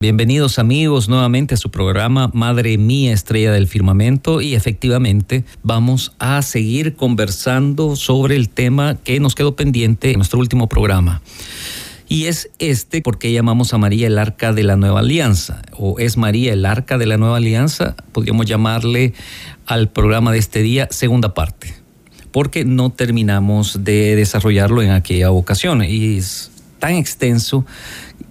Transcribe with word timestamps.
Bienvenidos 0.00 0.60
amigos 0.60 1.08
nuevamente 1.08 1.54
a 1.54 1.56
su 1.56 1.72
programa 1.72 2.30
Madre 2.32 2.78
Mía 2.78 3.12
Estrella 3.12 3.50
del 3.50 3.66
Firmamento. 3.66 4.40
Y 4.40 4.54
efectivamente 4.54 5.44
vamos 5.64 6.12
a 6.20 6.40
seguir 6.42 6.94
conversando 6.94 7.96
sobre 7.96 8.36
el 8.36 8.48
tema 8.48 8.94
que 8.94 9.18
nos 9.18 9.34
quedó 9.34 9.56
pendiente 9.56 10.12
en 10.12 10.18
nuestro 10.18 10.38
último 10.38 10.68
programa. 10.68 11.20
Y 12.06 12.26
es 12.26 12.48
este 12.60 13.02
porque 13.02 13.32
llamamos 13.32 13.74
a 13.74 13.78
María 13.78 14.06
el 14.06 14.20
arca 14.20 14.52
de 14.52 14.62
la 14.62 14.76
nueva 14.76 15.00
alianza, 15.00 15.62
o 15.76 15.98
es 15.98 16.16
María 16.16 16.52
el 16.52 16.64
arca 16.64 16.96
de 16.96 17.06
la 17.06 17.16
nueva 17.16 17.38
alianza, 17.38 17.96
podríamos 18.12 18.46
llamarle 18.46 19.14
al 19.66 19.90
programa 19.90 20.30
de 20.30 20.38
este 20.38 20.62
día 20.62 20.86
segunda 20.92 21.34
parte, 21.34 21.74
porque 22.30 22.64
no 22.64 22.90
terminamos 22.90 23.82
de 23.82 24.14
desarrollarlo 24.14 24.80
en 24.80 24.92
aquella 24.92 25.32
ocasión. 25.32 25.82
Y 25.82 26.18
es 26.18 26.52
tan 26.78 26.94
extenso 26.94 27.66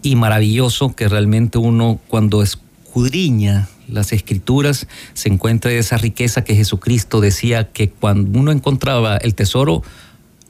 y 0.01 0.15
maravilloso 0.15 0.95
que 0.95 1.07
realmente 1.07 1.57
uno 1.57 1.99
cuando 2.07 2.41
escudriña 2.41 3.67
las 3.87 4.11
escrituras 4.11 4.87
se 5.13 5.29
encuentra 5.29 5.71
esa 5.71 5.97
riqueza 5.97 6.43
que 6.43 6.55
Jesucristo 6.55 7.21
decía 7.21 7.71
que 7.71 7.89
cuando 7.89 8.39
uno 8.39 8.51
encontraba 8.51 9.17
el 9.17 9.33
tesoro, 9.33 9.83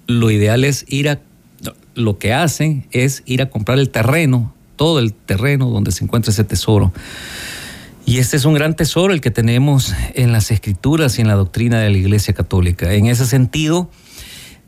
lo 0.07 0.31
ideal 0.31 0.63
es 0.63 0.85
ir 0.87 1.09
a, 1.09 1.19
lo 1.95 2.17
que 2.17 2.33
hacen 2.33 2.87
es 2.91 3.23
ir 3.25 3.41
a 3.41 3.49
comprar 3.49 3.79
el 3.79 3.89
terreno, 3.89 4.53
todo 4.75 4.99
el 4.99 5.13
terreno 5.13 5.69
donde 5.69 5.91
se 5.91 6.03
encuentra 6.03 6.31
ese 6.31 6.43
tesoro. 6.43 6.93
Y 8.05 8.19
este 8.19 8.37
es 8.37 8.45
un 8.45 8.53
gran 8.53 8.75
tesoro 8.75 9.13
el 9.13 9.19
que 9.19 9.31
tenemos 9.31 9.93
en 10.13 10.31
las 10.31 10.49
escrituras 10.49 11.17
y 11.17 11.21
en 11.21 11.27
la 11.27 11.35
doctrina 11.35 11.79
de 11.81 11.89
la 11.89 11.97
Iglesia 11.97 12.33
Católica. 12.33 12.93
En 12.93 13.07
ese 13.07 13.25
sentido, 13.25 13.89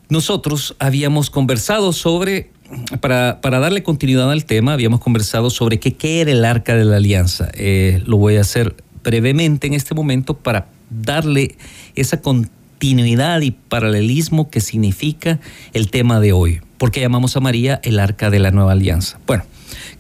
nosotros 0.10 0.76
habíamos 0.78 1.30
conversado 1.30 1.94
sobre 1.94 2.52
para, 3.00 3.40
darle 3.42 3.84
continuidad 3.84 4.32
al 4.32 4.46
tema, 4.46 4.74
habíamos 4.74 5.00
conversado 5.00 5.50
sobre 5.50 5.80
qué, 5.80 6.22
era 6.22 6.32
el 6.32 6.46
arca 6.46 6.76
de 6.76 6.86
la 6.86 6.98
alianza. 6.98 7.50
Eh, 7.54 8.02
lo 8.06 8.18
voy 8.18 8.38
a 8.38 8.42
hacer 8.42 8.76
brevemente 9.04 9.68
en 9.68 9.74
este 9.74 9.96
momento 9.96 10.36
para 10.36 10.68
darle 10.90 11.56
esa 11.96 12.22
continuidad 12.22 13.42
y 13.42 13.52
paralelismo 13.52 14.50
que 14.50 14.62
significa 14.62 15.40
el 15.74 15.90
tema 15.90 16.20
de 16.20 16.34
hoy. 16.34 16.62
Porque 16.78 17.02
llamamos 17.02 17.36
a 17.36 17.40
María 17.40 17.80
el 17.84 18.00
arca 18.00 18.30
de 18.30 18.40
la 18.40 18.52
nueva 18.52 18.74
alianza. 18.74 19.20
Bueno, 19.28 19.44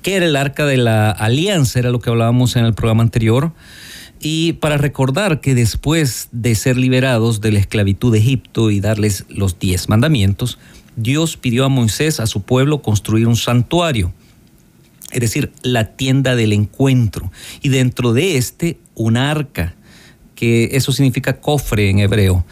¿qué 0.02 0.16
era 0.16 0.26
el 0.26 0.36
arca 0.36 0.66
de 0.66 0.78
la 0.78 1.12
alianza? 1.12 1.80
Era 1.80 1.90
lo 1.90 2.00
que 2.00 2.10
hablábamos 2.10 2.56
en 2.56 2.66
el 2.66 2.74
programa 2.74 3.04
anterior. 3.04 3.52
Y 4.22 4.54
para 4.54 4.78
recordar 4.78 5.40
que 5.40 5.56
después 5.56 6.28
de 6.32 6.54
ser 6.56 6.78
liberados 6.78 7.40
de 7.42 7.54
la 7.54 7.60
esclavitud 7.60 8.12
de 8.12 8.20
Egipto 8.20 8.70
y 8.70 8.82
darles 8.82 9.26
los 9.30 9.60
diez 9.60 9.88
mandamientos, 9.88 10.58
Dios 11.02 11.38
pidió 11.38 11.66
a 11.66 11.70
Moisés, 11.70 12.20
a 12.20 12.28
su 12.28 12.42
pueblo, 12.42 12.82
construir 12.82 13.28
un 13.28 13.36
santuario, 13.36 14.14
es 15.12 15.22
decir, 15.22 15.52
la 15.64 15.96
tienda 15.96 16.36
del 16.36 16.54
encuentro, 16.54 17.32
y 17.62 17.70
dentro 17.70 18.14
de 18.14 18.38
este 18.38 18.78
un 18.96 19.18
arca, 19.18 19.76
que 20.36 20.70
eso 20.74 20.92
significa 20.92 21.40
cofre 21.40 21.90
en 21.90 22.00
hebreo, 22.00 22.46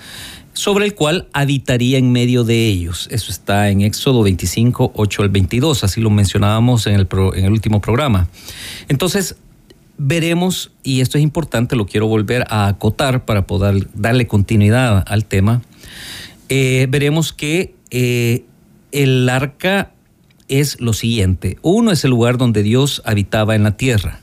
sobre 0.53 0.85
el 0.85 0.95
cual 0.95 1.27
habitaría 1.33 1.99
en 1.99 2.11
medio 2.11 2.43
de 2.43 2.67
ellos. 2.67 3.07
Eso 3.11 3.31
está 3.31 3.69
en 3.69 3.81
Éxodo 3.81 4.23
25, 4.23 4.91
8 4.95 5.21
al 5.21 5.29
22, 5.29 5.83
así 5.83 6.01
lo 6.01 6.09
mencionábamos 6.09 6.87
en 6.87 6.95
el, 6.95 7.07
en 7.35 7.45
el 7.45 7.51
último 7.51 7.79
programa. 7.79 8.27
Entonces, 8.87 9.35
veremos, 9.97 10.71
y 10.83 11.01
esto 11.01 11.17
es 11.17 11.23
importante, 11.23 11.75
lo 11.75 11.85
quiero 11.85 12.07
volver 12.07 12.45
a 12.49 12.67
acotar 12.67 13.25
para 13.25 13.45
poder 13.45 13.87
darle 13.93 14.27
continuidad 14.27 15.03
al 15.07 15.25
tema, 15.25 15.61
eh, 16.49 16.87
veremos 16.89 17.33
que 17.33 17.76
eh, 17.91 18.45
el 18.91 19.27
arca 19.29 19.91
es 20.47 20.79
lo 20.79 20.93
siguiente. 20.93 21.57
Uno 21.61 21.91
es 21.91 22.03
el 22.03 22.11
lugar 22.11 22.37
donde 22.37 22.63
Dios 22.63 23.01
habitaba 23.05 23.55
en 23.55 23.63
la 23.63 23.77
tierra. 23.77 24.21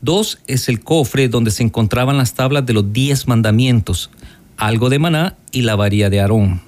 Dos 0.00 0.40
es 0.46 0.68
el 0.68 0.80
cofre 0.80 1.28
donde 1.28 1.50
se 1.50 1.62
encontraban 1.62 2.16
las 2.16 2.34
tablas 2.34 2.64
de 2.64 2.72
los 2.72 2.92
diez 2.92 3.28
mandamientos, 3.28 4.10
algo 4.56 4.88
de 4.88 4.98
maná 4.98 5.36
y 5.52 5.62
la 5.62 5.76
varía 5.76 6.10
de 6.10 6.20
Aarón. 6.20 6.62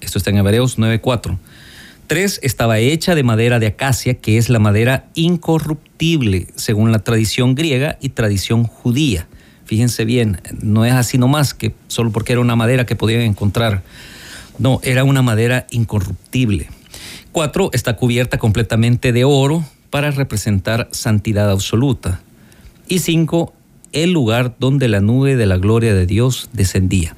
Esto 0.00 0.18
está 0.18 0.30
en 0.30 0.38
Hebreos 0.38 0.78
9.4. 0.78 1.38
Tres, 2.06 2.38
estaba 2.42 2.78
hecha 2.78 3.14
de 3.16 3.24
madera 3.24 3.58
de 3.58 3.66
acacia, 3.66 4.14
que 4.14 4.38
es 4.38 4.48
la 4.48 4.60
madera 4.60 5.08
incorruptible, 5.14 6.46
según 6.54 6.92
la 6.92 7.00
tradición 7.00 7.56
griega 7.56 7.98
y 8.00 8.10
tradición 8.10 8.62
judía. 8.62 9.26
Fíjense 9.64 10.04
bien, 10.04 10.40
no 10.60 10.84
es 10.84 10.92
así 10.92 11.18
nomás 11.18 11.52
que 11.52 11.74
solo 11.88 12.12
porque 12.12 12.32
era 12.32 12.40
una 12.40 12.54
madera 12.54 12.86
que 12.86 12.94
podían 12.94 13.22
encontrar 13.22 13.82
no, 14.58 14.80
era 14.82 15.04
una 15.04 15.22
madera 15.22 15.66
incorruptible. 15.70 16.68
Cuatro, 17.32 17.70
está 17.72 17.96
cubierta 17.96 18.38
completamente 18.38 19.12
de 19.12 19.24
oro 19.24 19.64
para 19.90 20.10
representar 20.10 20.88
santidad 20.92 21.50
absoluta. 21.50 22.20
Y 22.88 23.00
cinco, 23.00 23.52
el 23.92 24.12
lugar 24.12 24.54
donde 24.58 24.88
la 24.88 25.00
nube 25.00 25.36
de 25.36 25.46
la 25.46 25.58
gloria 25.58 25.94
de 25.94 26.06
Dios 26.06 26.48
descendía. 26.52 27.14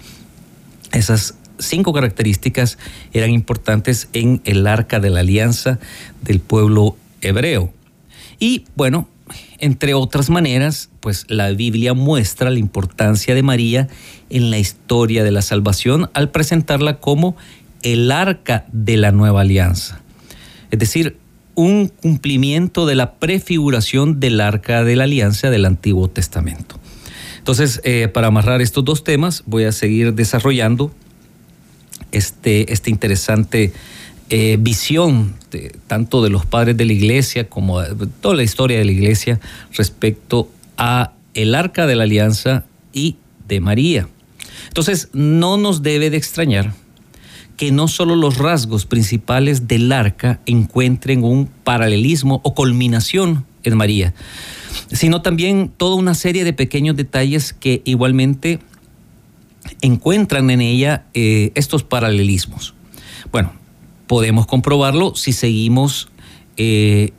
Esas 0.92 1.34
cinco 1.58 1.92
características 1.92 2.78
eran 3.12 3.30
importantes 3.30 4.08
en 4.12 4.40
el 4.44 4.66
arca 4.66 5.00
de 5.00 5.10
la 5.10 5.20
alianza 5.20 5.78
del 6.22 6.40
pueblo 6.40 6.96
hebreo. 7.20 7.72
Y 8.38 8.64
bueno, 8.76 9.08
entre 9.58 9.94
otras 9.94 10.30
maneras, 10.30 10.90
pues 11.00 11.26
la 11.28 11.50
Biblia 11.50 11.94
muestra 11.94 12.50
la 12.50 12.58
importancia 12.58 13.34
de 13.34 13.42
María 13.42 13.88
en 14.30 14.50
la 14.50 14.58
historia 14.58 15.24
de 15.24 15.30
la 15.30 15.42
salvación 15.42 16.10
al 16.14 16.30
presentarla 16.30 17.00
como 17.00 17.36
el 17.82 18.10
arca 18.10 18.66
de 18.72 18.96
la 18.96 19.12
nueva 19.12 19.42
alianza. 19.42 20.00
Es 20.70 20.78
decir, 20.78 21.16
un 21.54 21.88
cumplimiento 21.88 22.86
de 22.86 22.94
la 22.94 23.14
prefiguración 23.14 24.20
del 24.20 24.40
arca 24.40 24.84
de 24.84 24.96
la 24.96 25.04
alianza 25.04 25.50
del 25.50 25.64
Antiguo 25.64 26.08
Testamento. 26.08 26.78
Entonces, 27.38 27.80
eh, 27.82 28.08
para 28.08 28.28
amarrar 28.28 28.60
estos 28.60 28.84
dos 28.84 29.02
temas, 29.02 29.42
voy 29.46 29.64
a 29.64 29.72
seguir 29.72 30.14
desarrollando 30.14 30.92
este, 32.12 32.72
este 32.72 32.90
interesante 32.90 33.72
eh, 34.30 34.56
visión 34.60 35.34
tanto 35.86 36.22
de 36.22 36.30
los 36.30 36.44
padres 36.44 36.76
de 36.76 36.84
la 36.84 36.92
iglesia 36.92 37.48
como 37.48 37.80
de 37.80 38.06
toda 38.20 38.34
la 38.34 38.42
historia 38.42 38.78
de 38.78 38.84
la 38.84 38.92
iglesia 38.92 39.40
respecto 39.72 40.50
a 40.76 41.12
el 41.34 41.54
arca 41.54 41.86
de 41.86 41.96
la 41.96 42.04
alianza 42.04 42.64
y 42.92 43.16
de 43.46 43.60
María. 43.60 44.08
Entonces, 44.66 45.08
no 45.12 45.56
nos 45.56 45.82
debe 45.82 46.10
de 46.10 46.16
extrañar 46.16 46.74
que 47.56 47.72
no 47.72 47.88
solo 47.88 48.14
los 48.14 48.38
rasgos 48.38 48.86
principales 48.86 49.66
del 49.66 49.90
arca 49.90 50.40
encuentren 50.46 51.24
un 51.24 51.46
paralelismo 51.64 52.40
o 52.44 52.54
culminación 52.54 53.44
en 53.64 53.76
María, 53.76 54.14
sino 54.92 55.22
también 55.22 55.72
toda 55.76 55.96
una 55.96 56.14
serie 56.14 56.44
de 56.44 56.52
pequeños 56.52 56.96
detalles 56.96 57.52
que 57.52 57.82
igualmente 57.84 58.60
encuentran 59.80 60.50
en 60.50 60.60
ella 60.60 61.06
eh, 61.14 61.50
estos 61.56 61.82
paralelismos. 61.82 62.74
Bueno, 63.32 63.52
podemos 64.08 64.46
comprobarlo 64.46 65.14
si 65.14 65.32
seguimos 65.32 66.08
eh, 66.56 67.12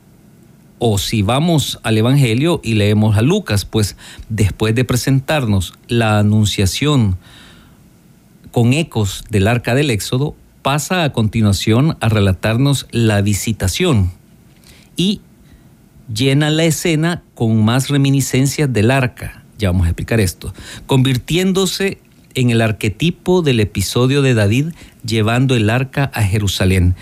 o 0.78 0.98
si 0.98 1.22
vamos 1.22 1.78
al 1.82 1.96
Evangelio 1.96 2.60
y 2.62 2.74
leemos 2.74 3.16
a 3.16 3.22
Lucas, 3.22 3.64
pues 3.64 3.96
después 4.28 4.74
de 4.74 4.84
presentarnos 4.84 5.74
la 5.88 6.18
anunciación 6.18 7.16
con 8.50 8.72
ecos 8.72 9.24
del 9.30 9.46
arca 9.46 9.74
del 9.74 9.90
Éxodo, 9.90 10.34
pasa 10.62 11.04
a 11.04 11.12
continuación 11.12 11.96
a 12.00 12.08
relatarnos 12.08 12.86
la 12.90 13.22
visitación 13.22 14.10
y 14.96 15.20
llena 16.12 16.50
la 16.50 16.64
escena 16.64 17.22
con 17.34 17.64
más 17.64 17.88
reminiscencias 17.88 18.72
del 18.72 18.90
arca. 18.90 19.44
Ya 19.58 19.70
vamos 19.70 19.86
a 19.86 19.90
explicar 19.90 20.20
esto. 20.20 20.52
Convirtiéndose 20.86 22.00
en 22.34 22.50
el 22.50 22.60
arquetipo 22.62 23.42
del 23.42 23.60
episodio 23.60 24.22
de 24.22 24.34
David 24.34 24.66
llevando 25.04 25.54
el 25.54 25.70
arca 25.70 26.10
a 26.14 26.22
Jerusalén, 26.22 26.94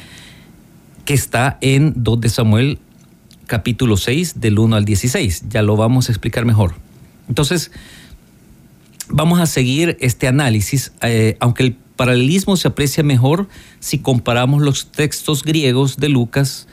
que 1.05 1.15
está 1.15 1.59
en 1.61 1.93
2 1.97 2.21
de 2.21 2.29
Samuel 2.29 2.79
capítulo 3.47 3.97
6 3.97 4.41
del 4.41 4.59
1 4.59 4.77
al 4.77 4.85
16. 4.85 5.45
Ya 5.49 5.63
lo 5.63 5.77
vamos 5.77 6.09
a 6.09 6.13
explicar 6.13 6.45
mejor. 6.45 6.75
Entonces, 7.29 7.71
vamos 9.09 9.41
a 9.41 9.47
seguir 9.47 9.97
este 10.01 10.29
análisis, 10.29 10.93
eh, 11.03 11.37
aunque 11.41 11.65
el 11.65 11.77
paralelismo 11.97 12.57
se 12.57 12.69
aprecia 12.69 13.03
mejor 13.03 13.49
si 13.81 13.99
comparamos 13.99 14.63
los 14.63 14.93
textos 14.93 15.43
griegos 15.43 15.97
de 15.97 16.09
Lucas, 16.09 16.69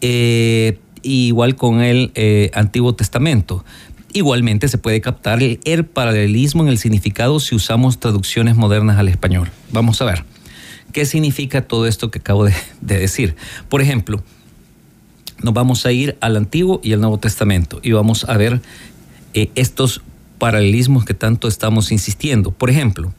eh, 0.00 0.78
igual 1.02 1.56
con 1.56 1.80
el 1.80 2.12
eh, 2.14 2.50
Antiguo 2.54 2.94
Testamento. 2.94 3.64
Igualmente 4.14 4.68
se 4.68 4.76
puede 4.76 5.00
captar 5.00 5.42
el, 5.42 5.84
paralelismo 5.86 6.62
en 6.62 6.68
el 6.68 6.78
significado 6.78 7.40
si 7.40 7.54
usamos 7.54 7.98
traducciones 7.98 8.56
modernas 8.56 8.98
al 8.98 9.08
español. 9.08 9.50
Vamos 9.70 10.02
a 10.02 10.04
ver, 10.04 10.24
¿qué 10.92 11.06
significa 11.06 11.62
todo 11.62 11.86
esto 11.86 12.10
que 12.10 12.18
acabo 12.18 12.44
de, 12.44 12.54
decir? 12.80 13.36
Por 13.70 13.80
ejemplo, 13.80 14.22
nos 15.42 15.54
vamos 15.54 15.86
a 15.86 15.92
ir 15.92 16.18
al 16.20 16.36
Antiguo 16.36 16.80
y 16.84 16.92
al 16.92 17.00
Nuevo 17.00 17.18
Testamento 17.18 17.80
y 17.82 17.92
vamos 17.92 18.24
a 18.28 18.36
ver 18.36 18.60
eh, 19.32 19.50
estos 19.54 20.02
paralelismos 20.36 21.06
que 21.06 21.14
tanto 21.14 21.48
estamos 21.48 21.90
insistiendo. 21.90 22.50
Por 22.50 22.68
ejemplo, 22.68 23.14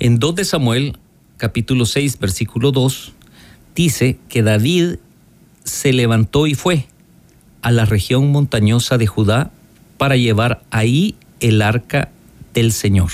en 0.00 0.18
2 0.18 0.34
de 0.34 0.44
Samuel, 0.44 0.98
capítulo 1.36 1.86
6, 1.86 2.18
versículo 2.18 2.72
2, 2.72 3.12
dice 3.76 4.18
que 4.28 4.42
David 4.42 4.96
se 5.62 5.92
levantó 5.92 6.48
y 6.48 6.54
fue 6.54 6.86
a 7.62 7.70
la 7.70 7.84
región 7.84 8.32
montañosa 8.32 8.98
de 8.98 9.06
Judá 9.06 9.52
para 9.96 10.16
llevar 10.16 10.62
ahí 10.70 11.16
el 11.40 11.62
arca 11.62 12.10
del 12.54 12.72
Señor. 12.72 13.10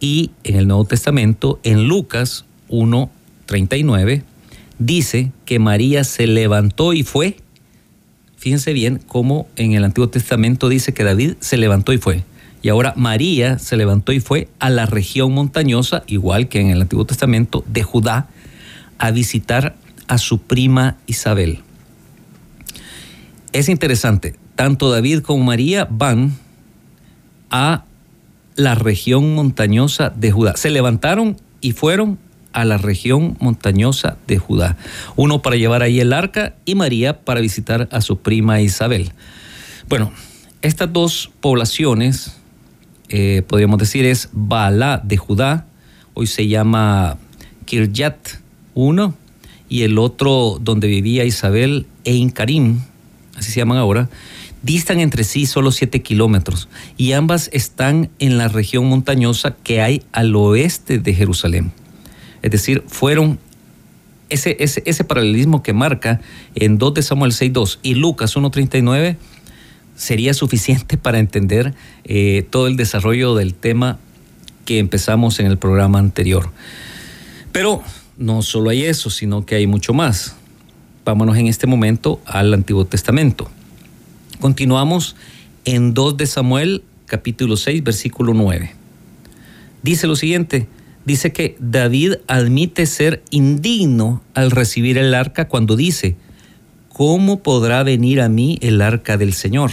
Y 0.00 0.30
en 0.44 0.56
el 0.56 0.66
Nuevo 0.66 0.84
Testamento, 0.84 1.60
en 1.62 1.86
Lucas 1.86 2.46
1.39, 2.68 4.22
dice 4.78 5.32
que 5.44 5.58
María 5.58 6.04
se 6.04 6.26
levantó 6.26 6.92
y 6.94 7.02
fue. 7.02 7.36
Fíjense 8.36 8.72
bien 8.72 9.00
cómo 9.06 9.46
en 9.56 9.72
el 9.72 9.84
Antiguo 9.84 10.08
Testamento 10.08 10.68
dice 10.70 10.94
que 10.94 11.04
David 11.04 11.34
se 11.40 11.58
levantó 11.58 11.92
y 11.92 11.98
fue. 11.98 12.24
Y 12.62 12.68
ahora 12.68 12.94
María 12.96 13.58
se 13.58 13.76
levantó 13.76 14.12
y 14.12 14.20
fue 14.20 14.48
a 14.58 14.70
la 14.70 14.86
región 14.86 15.32
montañosa, 15.32 16.02
igual 16.06 16.48
que 16.48 16.60
en 16.60 16.70
el 16.70 16.80
Antiguo 16.80 17.04
Testamento, 17.04 17.64
de 17.66 17.82
Judá, 17.82 18.28
a 18.98 19.10
visitar 19.10 19.76
a 20.08 20.18
su 20.18 20.40
prima 20.40 20.96
Isabel. 21.06 21.60
Es 23.52 23.68
interesante, 23.68 24.36
tanto 24.60 24.90
David 24.90 25.20
como 25.20 25.42
María 25.42 25.88
van 25.90 26.36
a 27.50 27.84
la 28.56 28.74
región 28.74 29.34
montañosa 29.34 30.12
de 30.14 30.32
Judá. 30.32 30.54
Se 30.54 30.68
levantaron 30.68 31.38
y 31.62 31.72
fueron 31.72 32.18
a 32.52 32.66
la 32.66 32.76
región 32.76 33.38
montañosa 33.40 34.18
de 34.26 34.36
Judá. 34.36 34.76
Uno 35.16 35.40
para 35.40 35.56
llevar 35.56 35.82
ahí 35.82 35.98
el 35.98 36.12
arca 36.12 36.56
y 36.66 36.74
María 36.74 37.20
para 37.20 37.40
visitar 37.40 37.88
a 37.90 38.02
su 38.02 38.18
prima 38.18 38.60
Isabel. 38.60 39.12
Bueno, 39.88 40.12
estas 40.60 40.92
dos 40.92 41.30
poblaciones, 41.40 42.36
eh, 43.08 43.42
podríamos 43.48 43.78
decir, 43.78 44.04
es 44.04 44.28
Baalá 44.32 45.00
de 45.02 45.16
Judá, 45.16 45.64
hoy 46.12 46.26
se 46.26 46.48
llama 46.48 47.16
Kirjat 47.64 48.28
1, 48.74 49.14
y 49.70 49.84
el 49.84 49.96
otro 49.96 50.58
donde 50.60 50.86
vivía 50.86 51.24
Isabel, 51.24 51.86
Ein 52.04 52.28
Karim, 52.28 52.80
así 53.38 53.52
se 53.52 53.60
llaman 53.60 53.78
ahora, 53.78 54.10
distan 54.62 55.00
entre 55.00 55.24
sí 55.24 55.46
solo 55.46 55.72
7 55.72 56.02
kilómetros 56.02 56.68
y 56.96 57.12
ambas 57.12 57.50
están 57.52 58.10
en 58.18 58.38
la 58.38 58.48
región 58.48 58.86
montañosa 58.86 59.56
que 59.62 59.80
hay 59.80 60.02
al 60.12 60.34
oeste 60.36 60.98
de 60.98 61.14
Jerusalén. 61.14 61.72
Es 62.42 62.50
decir, 62.50 62.84
fueron 62.86 63.38
ese, 64.28 64.56
ese, 64.58 65.04
paralelismo 65.04 65.62
que 65.62 65.72
marca 65.72 66.20
en 66.54 66.78
2 66.78 66.94
de 66.94 67.02
Samuel 67.02 67.32
6.2 67.32 67.78
y 67.82 67.94
Lucas 67.94 68.36
1.39 68.36 69.16
sería 69.96 70.34
suficiente 70.34 70.96
para 70.96 71.18
entender 71.18 71.74
eh, 72.04 72.46
todo 72.48 72.68
el 72.68 72.76
desarrollo 72.76 73.34
del 73.34 73.54
tema 73.54 73.98
que 74.64 74.78
empezamos 74.78 75.40
en 75.40 75.46
el 75.46 75.58
programa 75.58 75.98
anterior. 75.98 76.50
Pero 77.50 77.82
no 78.16 78.42
solo 78.42 78.70
hay 78.70 78.84
eso, 78.84 79.10
sino 79.10 79.44
que 79.44 79.56
hay 79.56 79.66
mucho 79.66 79.92
más. 79.92 80.36
Vámonos 81.04 81.36
en 81.36 81.48
este 81.48 81.66
momento 81.66 82.20
al 82.24 82.54
Antiguo 82.54 82.84
Testamento. 82.84 83.50
Continuamos 84.40 85.16
en 85.66 85.92
2 85.92 86.16
de 86.16 86.24
Samuel, 86.24 86.82
capítulo 87.04 87.58
6, 87.58 87.84
versículo 87.84 88.32
9. 88.32 88.72
Dice 89.82 90.06
lo 90.06 90.16
siguiente, 90.16 90.66
dice 91.04 91.30
que 91.30 91.58
David 91.60 92.14
admite 92.26 92.86
ser 92.86 93.22
indigno 93.28 94.22
al 94.32 94.50
recibir 94.50 94.96
el 94.96 95.12
arca 95.12 95.46
cuando 95.46 95.76
dice, 95.76 96.16
¿cómo 96.88 97.40
podrá 97.40 97.82
venir 97.82 98.22
a 98.22 98.30
mí 98.30 98.58
el 98.62 98.80
arca 98.80 99.18
del 99.18 99.34
Señor? 99.34 99.72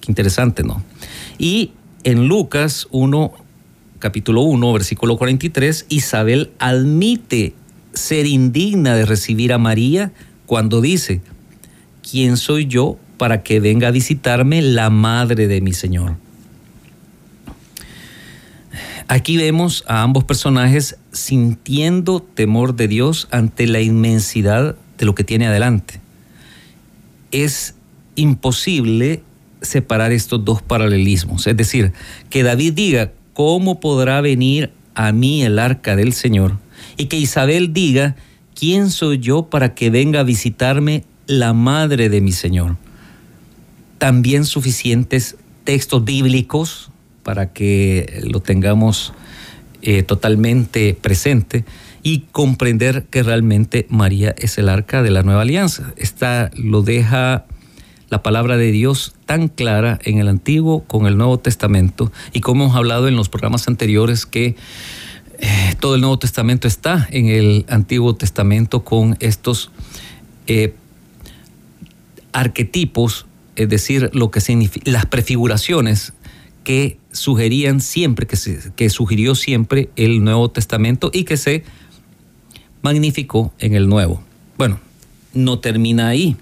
Qué 0.00 0.12
interesante, 0.12 0.62
¿no? 0.62 0.84
Y 1.36 1.72
en 2.04 2.28
Lucas 2.28 2.86
1, 2.92 3.32
capítulo 3.98 4.42
1, 4.42 4.72
versículo 4.72 5.16
43, 5.16 5.86
Isabel 5.88 6.52
admite 6.60 7.54
ser 7.94 8.26
indigna 8.26 8.94
de 8.94 9.06
recibir 9.06 9.52
a 9.52 9.58
María 9.58 10.12
cuando 10.46 10.80
dice, 10.80 11.20
¿quién 12.08 12.36
soy 12.36 12.66
yo 12.66 12.96
para 13.20 13.42
que 13.42 13.60
venga 13.60 13.88
a 13.88 13.90
visitarme 13.90 14.62
la 14.62 14.88
madre 14.88 15.46
de 15.46 15.60
mi 15.60 15.74
Señor. 15.74 16.16
Aquí 19.08 19.36
vemos 19.36 19.84
a 19.86 20.00
ambos 20.00 20.24
personajes 20.24 20.96
sintiendo 21.12 22.22
temor 22.22 22.76
de 22.76 22.88
Dios 22.88 23.28
ante 23.30 23.66
la 23.66 23.82
inmensidad 23.82 24.74
de 24.96 25.04
lo 25.04 25.14
que 25.14 25.22
tiene 25.22 25.46
adelante. 25.46 26.00
Es 27.30 27.74
imposible 28.14 29.22
separar 29.60 30.12
estos 30.12 30.42
dos 30.42 30.62
paralelismos. 30.62 31.46
Es 31.46 31.58
decir, 31.58 31.92
que 32.30 32.42
David 32.42 32.72
diga, 32.72 33.12
¿cómo 33.34 33.80
podrá 33.80 34.22
venir 34.22 34.70
a 34.94 35.12
mí 35.12 35.42
el 35.42 35.58
arca 35.58 35.94
del 35.94 36.14
Señor? 36.14 36.56
Y 36.96 37.04
que 37.04 37.18
Isabel 37.18 37.74
diga, 37.74 38.16
¿quién 38.54 38.88
soy 38.88 39.18
yo 39.18 39.42
para 39.42 39.74
que 39.74 39.90
venga 39.90 40.20
a 40.20 40.22
visitarme 40.22 41.04
la 41.26 41.52
madre 41.52 42.08
de 42.08 42.22
mi 42.22 42.32
Señor? 42.32 42.78
También 44.00 44.46
suficientes 44.46 45.36
textos 45.64 46.02
bíblicos 46.06 46.90
para 47.22 47.52
que 47.52 48.22
lo 48.26 48.40
tengamos 48.40 49.12
eh, 49.82 50.02
totalmente 50.02 50.94
presente 50.94 51.66
y 52.02 52.20
comprender 52.32 53.04
que 53.10 53.22
realmente 53.22 53.86
María 53.90 54.34
es 54.38 54.56
el 54.56 54.70
arca 54.70 55.02
de 55.02 55.10
la 55.10 55.22
nueva 55.22 55.42
alianza. 55.42 55.92
Esta 55.98 56.50
lo 56.54 56.80
deja 56.80 57.44
la 58.08 58.22
palabra 58.22 58.56
de 58.56 58.72
Dios 58.72 59.14
tan 59.26 59.48
clara 59.48 59.98
en 60.02 60.16
el 60.16 60.28
Antiguo 60.28 60.82
con 60.84 61.06
el 61.06 61.18
Nuevo 61.18 61.38
Testamento 61.38 62.10
y 62.32 62.40
como 62.40 62.64
hemos 62.64 62.76
hablado 62.76 63.06
en 63.06 63.16
los 63.16 63.28
programas 63.28 63.68
anteriores 63.68 64.24
que 64.24 64.56
eh, 65.40 65.74
todo 65.78 65.94
el 65.94 66.00
Nuevo 66.00 66.18
Testamento 66.18 66.66
está 66.66 67.06
en 67.10 67.26
el 67.26 67.66
Antiguo 67.68 68.14
Testamento 68.14 68.82
con 68.82 69.18
estos 69.20 69.70
eh, 70.46 70.74
arquetipos 72.32 73.26
es 73.56 73.68
decir, 73.68 74.10
lo 74.12 74.30
que 74.30 74.40
las 74.84 75.06
prefiguraciones 75.06 76.12
que 76.64 76.98
sugerían 77.12 77.80
siempre, 77.80 78.26
que, 78.26 78.36
que 78.76 78.90
sugirió 78.90 79.34
siempre 79.34 79.90
el 79.96 80.22
Nuevo 80.22 80.50
Testamento 80.50 81.10
y 81.12 81.24
que 81.24 81.36
se 81.36 81.64
magnificó 82.82 83.52
en 83.58 83.74
el 83.74 83.88
Nuevo. 83.88 84.22
Bueno, 84.56 84.78
no 85.32 85.58
termina 85.58 86.08
ahí. 86.08 86.36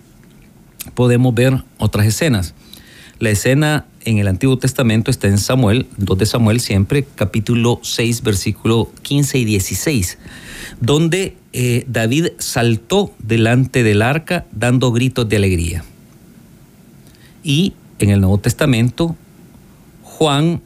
Podemos 0.94 1.34
ver 1.34 1.62
otras 1.78 2.06
escenas. 2.06 2.54
La 3.18 3.30
escena 3.30 3.86
en 4.04 4.18
el 4.18 4.28
Antiguo 4.28 4.58
Testamento 4.58 5.10
está 5.10 5.26
en 5.26 5.38
Samuel, 5.38 5.86
2 5.96 6.18
de 6.18 6.26
Samuel 6.26 6.60
siempre, 6.60 7.06
capítulo 7.14 7.80
6, 7.82 8.22
versículo 8.22 8.90
15 9.02 9.38
y 9.38 9.44
16, 9.44 10.18
donde 10.80 11.36
eh, 11.52 11.84
David 11.88 12.28
saltó 12.38 13.12
delante 13.18 13.82
del 13.82 14.02
arca 14.02 14.46
dando 14.52 14.92
gritos 14.92 15.28
de 15.28 15.36
alegría. 15.36 15.84
Y 17.48 17.72
en 17.98 18.10
el 18.10 18.20
Nuevo 18.20 18.36
Testamento, 18.36 19.16
Juan, 20.02 20.60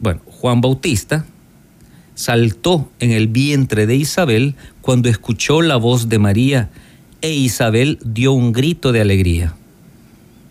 bueno, 0.00 0.20
Juan 0.26 0.60
Bautista 0.60 1.24
saltó 2.14 2.90
en 2.98 3.12
el 3.12 3.26
vientre 3.26 3.86
de 3.86 3.96
Isabel 3.96 4.54
cuando 4.82 5.08
escuchó 5.08 5.62
la 5.62 5.76
voz 5.76 6.10
de 6.10 6.18
María 6.18 6.68
e 7.22 7.32
Isabel 7.32 7.98
dio 8.04 8.34
un 8.34 8.52
grito 8.52 8.92
de 8.92 9.00
alegría. 9.00 9.54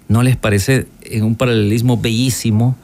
¿No 0.08 0.24
les 0.24 0.38
parece 0.38 0.88
en 1.04 1.24
un 1.24 1.36
paralelismo 1.36 1.98
bellísimo 2.02 2.76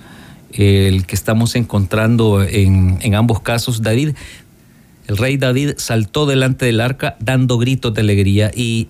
el 0.51 1.07
que 1.07 1.15
estamos 1.15 1.55
encontrando 1.55 2.43
en, 2.43 2.99
en 3.01 3.15
ambos 3.15 3.39
casos? 3.39 3.81
David, 3.81 4.11
el 5.07 5.17
rey 5.17 5.37
David 5.37 5.71
saltó 5.77 6.27
delante 6.27 6.67
del 6.67 6.81
arca 6.81 7.17
dando 7.19 7.57
gritos 7.57 7.95
de 7.95 8.01
alegría 8.01 8.51
y 8.55 8.89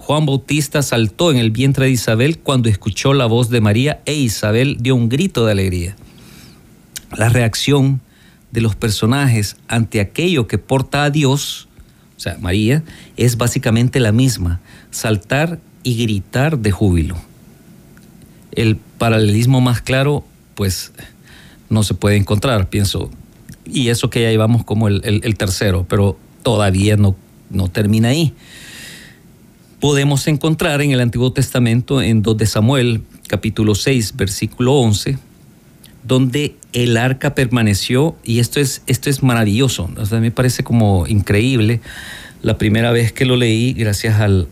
Juan 0.00 0.24
Bautista 0.24 0.80
saltó 0.80 1.30
en 1.30 1.36
el 1.36 1.50
vientre 1.50 1.84
de 1.84 1.90
Isabel 1.92 2.38
cuando 2.38 2.70
escuchó 2.70 3.12
la 3.12 3.26
voz 3.26 3.50
de 3.50 3.60
María 3.60 4.00
e 4.06 4.14
Isabel 4.14 4.78
dio 4.80 4.96
un 4.96 5.10
grito 5.10 5.44
de 5.44 5.52
alegría. 5.52 5.94
La 7.16 7.28
reacción 7.28 8.00
de 8.50 8.62
los 8.62 8.74
personajes 8.74 9.56
ante 9.68 10.00
aquello 10.00 10.46
que 10.46 10.56
porta 10.56 11.04
a 11.04 11.10
Dios, 11.10 11.68
o 12.16 12.20
sea, 12.20 12.38
María, 12.40 12.82
es 13.18 13.36
básicamente 13.36 14.00
la 14.00 14.10
misma, 14.10 14.60
saltar 14.90 15.60
y 15.82 16.02
gritar 16.02 16.58
de 16.58 16.70
júbilo. 16.70 17.16
El 18.52 18.76
paralelismo 18.76 19.60
más 19.60 19.82
claro, 19.82 20.24
pues, 20.54 20.92
no 21.68 21.82
se 21.82 21.92
puede 21.92 22.16
encontrar, 22.16 22.70
pienso. 22.70 23.10
Y 23.66 23.88
eso 23.88 24.08
que 24.08 24.22
ya 24.22 24.30
llevamos 24.30 24.64
como 24.64 24.88
el, 24.88 25.34
tercero, 25.36 25.84
pero 25.86 26.18
todavía 26.42 26.96
no, 26.96 27.16
no 27.50 27.68
termina 27.68 28.08
ahí 28.08 28.34
podemos 29.80 30.26
encontrar 30.28 30.82
en 30.82 30.92
el 30.92 31.00
Antiguo 31.00 31.32
Testamento, 31.32 32.02
en 32.02 32.22
2 32.22 32.36
de 32.36 32.46
Samuel, 32.46 33.02
capítulo 33.26 33.74
6, 33.74 34.16
versículo 34.16 34.74
11, 34.74 35.18
donde 36.04 36.56
el 36.72 36.96
arca 36.96 37.34
permaneció, 37.34 38.16
y 38.22 38.38
esto 38.38 38.60
es, 38.60 38.82
esto 38.86 39.10
es 39.10 39.22
maravilloso, 39.22 39.90
o 39.96 40.06
sea, 40.06 40.20
me 40.20 40.30
parece 40.30 40.62
como 40.62 41.06
increíble. 41.06 41.80
La 42.42 42.58
primera 42.58 42.90
vez 42.90 43.12
que 43.12 43.24
lo 43.24 43.36
leí, 43.36 43.72
gracias 43.72 44.20
al 44.20 44.48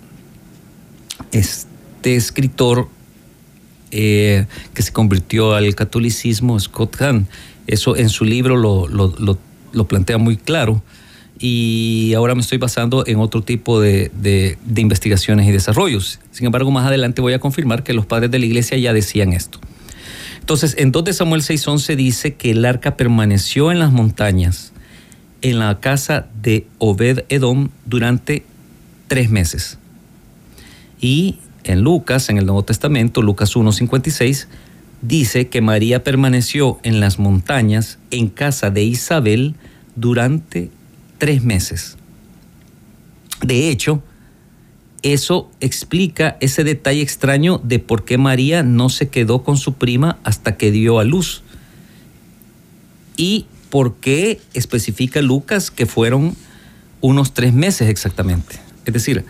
este 1.33 2.17
escritor 2.17 2.89
eh, 3.91 4.47
que 4.75 4.83
se 4.83 4.93
convirtió 4.93 5.55
al 5.55 5.75
catolicismo, 5.75 6.59
Scott 6.61 7.01
Hahn, 7.01 7.29
eso 7.67 7.97
en 7.97 8.09
su 8.09 8.25
libro 8.25 8.57
lo, 8.57 8.87
lo, 8.89 9.89
plantea 9.89 10.19
muy 10.19 10.37
claro 10.37 10.83
y 11.39 12.15
ahora 12.15 12.35
me 12.35 12.41
estoy 12.41 12.59
basando 12.59 13.07
en 13.07 13.19
otro 13.19 13.43
tipo 13.43 13.81
de, 13.81 14.59
investigaciones 14.77 15.47
y 15.47 15.53
desarrollos. 15.53 16.19
Sin 16.33 16.47
embargo, 16.47 16.71
más 16.71 16.87
adelante 16.87 17.23
voy 17.23 17.33
a 17.33 17.39
confirmar 17.39 17.85
que 17.85 17.93
los 17.93 18.07
padres 18.07 18.31
de 18.31 18.39
la 18.39 18.47
iglesia 18.47 18.77
ya 18.77 18.93
decían 18.93 19.33
esto. 19.33 19.61
Entonces, 20.41 20.75
en 20.79 20.93
2 20.93 21.05
de 21.05 21.13
Samuel 21.13 21.43
6:11 21.43 21.95
dice 21.95 22.35
que 22.35 22.51
el 22.51 22.65
arca 22.65 22.97
permaneció 22.97 23.71
en 23.71 23.79
las 23.79 23.93
montañas, 23.93 24.73
en 25.43 25.59
la 25.59 25.79
casa 25.79 26.27
de 26.43 26.67
Obed 26.79 27.25
Edom, 27.29 27.69
durante 27.85 28.45
tres 29.07 29.31
meses. 29.31 29.79
Y 31.01 31.37
en 31.65 31.83
Lucas, 31.83 32.31
en 32.31 32.39
el 32.39 32.47
Nuevo 32.47 32.65
Testamento, 32.65 33.23
Lucas 33.23 33.55
1:56, 33.55 34.49
dice 35.03 35.49
que 35.49 35.61
María 35.61 36.03
permaneció 36.03 36.81
en 36.83 36.99
las 36.99 37.21
montañas, 37.21 37.99
en 38.11 38.29
casa 38.29 38.71
de 38.71 38.83
Isabel, 38.83 39.55
durante 39.95 40.71
tres 41.19 41.43
meses. 41.43 41.97
De 43.43 43.69
hecho, 43.69 44.03
eso 45.03 45.51
explica 45.61 46.37
ese 46.41 46.65
detalle 46.65 47.03
extraño 47.03 47.59
de 47.63 47.79
por 47.79 48.05
qué 48.05 48.19
María 48.19 48.63
no 48.63 48.89
se 48.89 49.09
quedó 49.09 49.45
con 49.45 49.57
su 49.57 49.75
prima 49.75 50.19
hasta 50.25 50.57
que 50.57 50.71
dio 50.71 50.99
a 50.99 51.05
luz. 51.05 51.43
Y 53.17 53.47
por 53.71 53.97
qué 53.97 54.41
especifica 54.55 55.23
Lucas 55.23 55.71
que 55.71 55.87
fueron 55.87 56.35
unos 57.01 57.33
tres 57.33 57.53
meses 57.53 57.89
exactamente. 57.89 58.57
Es 58.87 58.93
decir, 58.93 59.25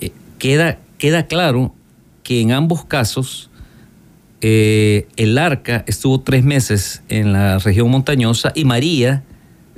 eh, 0.00 0.12
queda, 0.38 0.78
queda 0.98 1.26
claro 1.26 1.74
que 2.22 2.40
en 2.40 2.52
ambos 2.52 2.84
casos 2.84 3.50
eh, 4.40 5.08
el 5.16 5.38
arca 5.38 5.84
estuvo 5.86 6.20
tres 6.20 6.44
meses 6.44 7.02
en 7.08 7.32
la 7.32 7.58
región 7.58 7.90
montañosa 7.90 8.52
y 8.54 8.64
María 8.64 9.24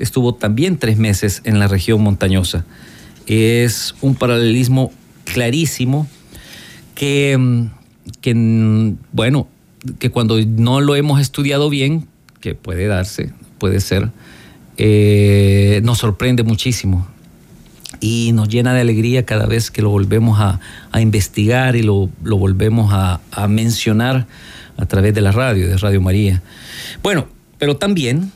estuvo 0.00 0.34
también 0.34 0.76
tres 0.76 0.98
meses 0.98 1.42
en 1.44 1.58
la 1.58 1.68
región 1.68 2.02
montañosa 2.02 2.64
es 3.30 3.94
un 4.00 4.16
paralelismo 4.16 4.92
clarísimo 5.24 6.08
que, 6.96 7.36
mm, 7.38 7.66
que, 8.20 8.34
mm, 8.34 8.96
bueno, 9.12 9.46
que 9.98 10.10
cuando 10.10 10.40
no 10.44 10.80
lo 10.80 10.96
hemos 10.96 11.20
estudiado 11.20 11.70
bien, 11.70 12.08
que 12.40 12.54
puede 12.54 12.86
darse, 12.86 13.32
puede 13.58 13.80
ser, 13.80 14.10
eh, 14.76 15.80
nos 15.84 15.98
sorprende 15.98 16.42
muchísimo 16.42 17.06
y 18.00 18.32
nos 18.32 18.48
llena 18.48 18.74
de 18.74 18.80
alegría 18.80 19.24
cada 19.24 19.46
vez 19.46 19.70
que 19.70 19.82
lo 19.82 19.90
volvemos 19.90 20.40
a, 20.40 20.60
investigar 21.00 21.76
y 21.76 21.82
lo, 21.82 22.10
volvemos 22.22 22.92
a, 22.92 23.20
a, 23.30 23.46
mencionar 23.46 24.26
a 24.76 24.86
través 24.86 25.14
de 25.14 25.20
la 25.20 25.32
radio, 25.32 25.68
de 25.68 25.76
Radio 25.76 26.00
María. 26.00 26.42
Bueno, 27.02 27.28
pero 27.58 27.76
también 27.76 28.32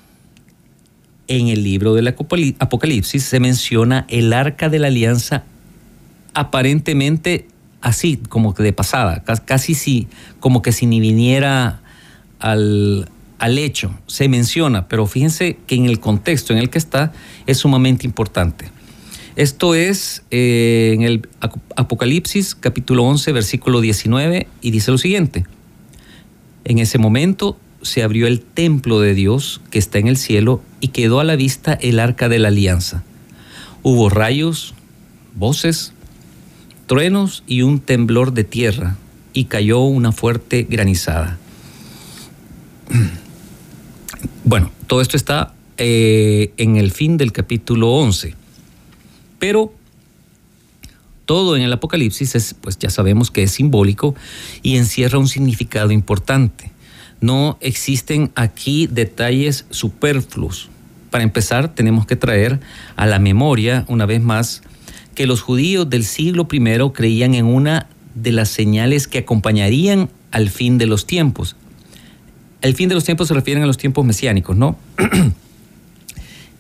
en 1.28 1.48
el 1.48 1.62
libro 1.64 1.94
del 1.94 2.08
Apocalipsis 2.08 3.22
se 3.22 3.40
menciona 3.40 4.06
el 4.08 4.32
arca 4.32 4.68
de 4.68 4.78
la 4.78 4.88
alianza 4.88 5.44
aparentemente 6.34 7.46
así, 7.80 8.18
como 8.28 8.54
que 8.54 8.62
de 8.62 8.72
pasada, 8.72 9.22
casi 9.44 9.74
si, 9.74 10.08
como 10.40 10.62
que 10.62 10.72
si 10.72 10.86
ni 10.86 11.00
viniera 11.00 11.80
al, 12.40 13.08
al 13.38 13.58
hecho, 13.58 13.94
se 14.06 14.28
menciona, 14.28 14.88
pero 14.88 15.06
fíjense 15.06 15.58
que 15.66 15.74
en 15.74 15.86
el 15.86 16.00
contexto 16.00 16.52
en 16.52 16.58
el 16.58 16.70
que 16.70 16.78
está 16.78 17.12
es 17.46 17.58
sumamente 17.58 18.06
importante. 18.06 18.70
Esto 19.36 19.74
es 19.74 20.22
eh, 20.30 20.92
en 20.94 21.02
el 21.02 21.28
Apocalipsis 21.74 22.54
capítulo 22.54 23.02
11 23.02 23.32
versículo 23.32 23.80
19 23.80 24.46
y 24.60 24.70
dice 24.70 24.92
lo 24.92 24.98
siguiente. 24.98 25.44
En 26.64 26.78
ese 26.78 26.98
momento 26.98 27.58
se 27.84 28.02
abrió 28.02 28.26
el 28.26 28.40
templo 28.40 28.98
de 29.00 29.14
Dios 29.14 29.60
que 29.70 29.78
está 29.78 29.98
en 29.98 30.08
el 30.08 30.16
cielo 30.16 30.62
y 30.80 30.88
quedó 30.88 31.20
a 31.20 31.24
la 31.24 31.36
vista 31.36 31.74
el 31.74 32.00
arca 32.00 32.28
de 32.28 32.38
la 32.38 32.48
alianza. 32.48 33.04
Hubo 33.82 34.08
rayos, 34.08 34.74
voces, 35.34 35.92
truenos 36.86 37.44
y 37.46 37.62
un 37.62 37.80
temblor 37.80 38.32
de 38.32 38.44
tierra 38.44 38.96
y 39.34 39.44
cayó 39.44 39.80
una 39.80 40.12
fuerte 40.12 40.66
granizada. 40.68 41.38
Bueno, 44.46 44.70
todo 44.86 45.00
esto 45.00 45.16
está 45.16 45.54
eh, 45.78 46.52
en 46.58 46.76
el 46.76 46.92
fin 46.92 47.16
del 47.16 47.32
capítulo 47.32 47.92
11, 47.92 48.34
pero 49.38 49.72
todo 51.24 51.56
en 51.56 51.62
el 51.62 51.72
Apocalipsis 51.72 52.34
es, 52.34 52.52
pues 52.52 52.78
ya 52.78 52.90
sabemos 52.90 53.30
que 53.30 53.44
es 53.44 53.52
simbólico 53.52 54.14
y 54.62 54.76
encierra 54.76 55.18
un 55.18 55.28
significado 55.28 55.92
importante 55.92 56.73
no 57.20 57.58
existen 57.60 58.30
aquí 58.34 58.86
detalles 58.86 59.66
superfluos. 59.70 60.68
Para 61.10 61.24
empezar, 61.24 61.74
tenemos 61.74 62.06
que 62.06 62.16
traer 62.16 62.60
a 62.96 63.06
la 63.06 63.18
memoria, 63.18 63.84
una 63.88 64.06
vez 64.06 64.20
más, 64.20 64.62
que 65.14 65.26
los 65.26 65.42
judíos 65.42 65.88
del 65.88 66.04
siglo 66.04 66.48
I 66.50 66.90
creían 66.92 67.34
en 67.34 67.46
una 67.46 67.86
de 68.14 68.32
las 68.32 68.48
señales 68.48 69.08
que 69.08 69.18
acompañarían 69.18 70.10
al 70.32 70.50
fin 70.50 70.78
de 70.78 70.86
los 70.86 71.06
tiempos. 71.06 71.56
El 72.60 72.74
fin 72.74 72.88
de 72.88 72.94
los 72.94 73.04
tiempos 73.04 73.28
se 73.28 73.34
refieren 73.34 73.62
a 73.62 73.66
los 73.66 73.76
tiempos 73.76 74.04
mesiánicos, 74.04 74.56
¿no? 74.56 74.76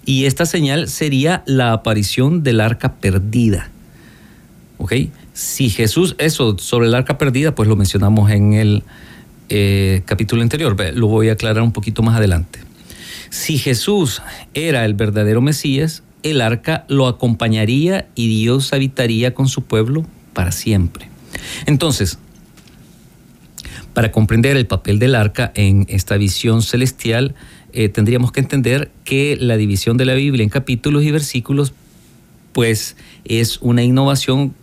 y 0.06 0.26
esta 0.26 0.46
señal 0.46 0.88
sería 0.88 1.42
la 1.46 1.72
aparición 1.72 2.42
del 2.42 2.60
arca 2.60 2.94
perdida. 2.94 3.70
¿Ok? 4.78 4.92
Si 5.32 5.70
Jesús, 5.70 6.14
eso 6.18 6.58
sobre 6.58 6.88
el 6.88 6.94
arca 6.94 7.18
perdida, 7.18 7.54
pues 7.54 7.68
lo 7.68 7.76
mencionamos 7.76 8.30
en 8.30 8.52
el 8.52 8.82
eh, 9.48 10.02
capítulo 10.04 10.42
anterior, 10.42 10.76
lo 10.94 11.06
voy 11.06 11.28
a 11.28 11.32
aclarar 11.32 11.62
un 11.62 11.72
poquito 11.72 12.02
más 12.02 12.16
adelante. 12.16 12.60
Si 13.30 13.58
Jesús 13.58 14.22
era 14.54 14.84
el 14.84 14.94
verdadero 14.94 15.40
Mesías, 15.40 16.02
el 16.22 16.40
arca 16.40 16.84
lo 16.88 17.06
acompañaría 17.06 18.08
y 18.14 18.28
Dios 18.28 18.72
habitaría 18.72 19.34
con 19.34 19.48
su 19.48 19.62
pueblo 19.62 20.06
para 20.32 20.52
siempre. 20.52 21.08
Entonces, 21.66 22.18
para 23.92 24.10
comprender 24.10 24.56
el 24.56 24.66
papel 24.66 24.98
del 24.98 25.14
arca 25.14 25.52
en 25.54 25.86
esta 25.88 26.16
visión 26.16 26.62
celestial, 26.62 27.34
eh, 27.72 27.88
tendríamos 27.88 28.32
que 28.32 28.40
entender 28.40 28.90
que 29.04 29.36
la 29.40 29.56
división 29.56 29.96
de 29.96 30.04
la 30.04 30.14
Biblia 30.14 30.42
en 30.42 30.50
capítulos 30.50 31.04
y 31.04 31.10
versículos, 31.10 31.74
pues 32.52 32.96
es 33.24 33.58
una 33.60 33.82
innovación 33.82 34.54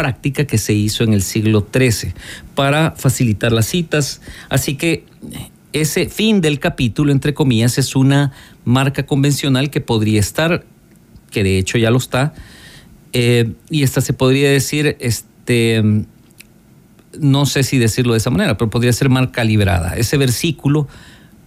práctica 0.00 0.46
que 0.46 0.56
se 0.56 0.72
hizo 0.72 1.04
en 1.04 1.12
el 1.12 1.20
siglo 1.20 1.66
XIII 1.70 2.14
para 2.54 2.92
facilitar 2.92 3.52
las 3.52 3.66
citas. 3.66 4.22
Así 4.48 4.78
que 4.78 5.04
ese 5.74 6.08
fin 6.08 6.40
del 6.40 6.58
capítulo, 6.58 7.12
entre 7.12 7.34
comillas, 7.34 7.76
es 7.76 7.94
una 7.94 8.32
marca 8.64 9.04
convencional 9.04 9.68
que 9.68 9.82
podría 9.82 10.18
estar, 10.18 10.64
que 11.30 11.44
de 11.44 11.58
hecho 11.58 11.76
ya 11.76 11.90
lo 11.90 11.98
está, 11.98 12.32
eh, 13.12 13.52
y 13.68 13.82
esta 13.82 14.00
se 14.00 14.14
podría 14.14 14.50
decir, 14.50 14.96
este, 15.00 15.82
no 17.20 17.44
sé 17.44 17.62
si 17.62 17.76
decirlo 17.76 18.14
de 18.14 18.20
esa 18.20 18.30
manera, 18.30 18.56
pero 18.56 18.70
podría 18.70 18.94
ser 18.94 19.10
marca 19.10 19.44
librada. 19.44 19.96
Ese 19.96 20.16
versículo 20.16 20.88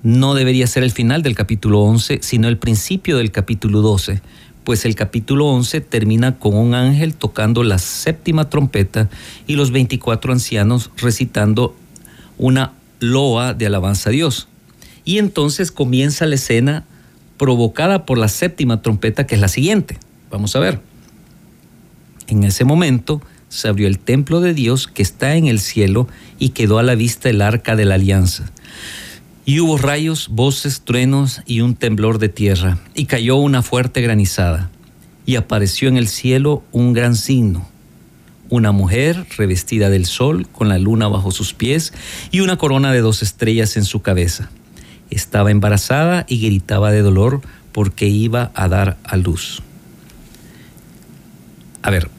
no 0.03 0.35
debería 0.35 0.67
ser 0.67 0.83
el 0.83 0.91
final 0.91 1.23
del 1.23 1.33
capítulo 1.33 1.79
11, 1.79 2.19
sino 2.21 2.47
el 2.49 2.59
principio 2.59 3.17
del 3.17 3.31
capítulo 3.31 3.81
12 3.81 4.21
pues 4.63 4.85
el 4.85 4.95
capítulo 4.95 5.47
11 5.47 5.81
termina 5.81 6.37
con 6.39 6.55
un 6.55 6.73
ángel 6.73 7.15
tocando 7.15 7.63
la 7.63 7.77
séptima 7.77 8.49
trompeta 8.49 9.09
y 9.47 9.55
los 9.55 9.71
24 9.71 10.31
ancianos 10.31 10.91
recitando 10.97 11.75
una 12.37 12.73
loa 12.99 13.53
de 13.53 13.65
alabanza 13.65 14.09
a 14.09 14.13
Dios. 14.13 14.47
Y 15.05 15.17
entonces 15.17 15.71
comienza 15.71 16.25
la 16.25 16.35
escena 16.35 16.85
provocada 17.37 18.05
por 18.05 18.17
la 18.17 18.29
séptima 18.29 18.81
trompeta, 18.81 19.27
que 19.27 19.35
es 19.35 19.41
la 19.41 19.49
siguiente. 19.49 19.97
Vamos 20.31 20.55
a 20.55 20.59
ver. 20.59 20.79
En 22.27 22.43
ese 22.43 22.63
momento 22.63 23.21
se 23.49 23.67
abrió 23.67 23.87
el 23.87 23.99
templo 23.99 24.39
de 24.39 24.53
Dios 24.53 24.87
que 24.87 25.03
está 25.03 25.35
en 25.35 25.47
el 25.47 25.59
cielo 25.59 26.07
y 26.39 26.49
quedó 26.49 26.79
a 26.79 26.83
la 26.83 26.95
vista 26.95 27.29
el 27.29 27.41
arca 27.41 27.75
de 27.75 27.85
la 27.85 27.95
alianza. 27.95 28.51
Y 29.45 29.59
hubo 29.59 29.77
rayos, 29.77 30.29
voces, 30.29 30.81
truenos 30.85 31.41
y 31.45 31.61
un 31.61 31.75
temblor 31.75 32.17
de 32.17 32.29
tierra, 32.29 32.77
y 32.95 33.05
cayó 33.05 33.35
una 33.35 33.61
fuerte 33.61 34.01
granizada, 34.01 34.69
y 35.25 35.35
apareció 35.35 35.89
en 35.89 35.97
el 35.97 36.07
cielo 36.07 36.63
un 36.71 36.93
gran 36.93 37.15
signo, 37.15 37.67
una 38.49 38.71
mujer 38.71 39.25
revestida 39.37 39.89
del 39.89 40.05
sol, 40.05 40.47
con 40.47 40.69
la 40.69 40.79
luna 40.79 41.09
bajo 41.09 41.31
sus 41.31 41.53
pies, 41.53 41.91
y 42.31 42.39
una 42.39 42.57
corona 42.57 42.93
de 42.93 43.01
dos 43.01 43.21
estrellas 43.21 43.75
en 43.75 43.83
su 43.83 44.01
cabeza. 44.01 44.49
Estaba 45.09 45.51
embarazada 45.51 46.25
y 46.29 46.39
gritaba 46.39 46.91
de 46.91 47.01
dolor 47.01 47.41
porque 47.73 48.07
iba 48.07 48.51
a 48.53 48.69
dar 48.69 48.97
a 49.03 49.17
luz. 49.17 49.61
A 51.81 51.89
ver, 51.89 52.09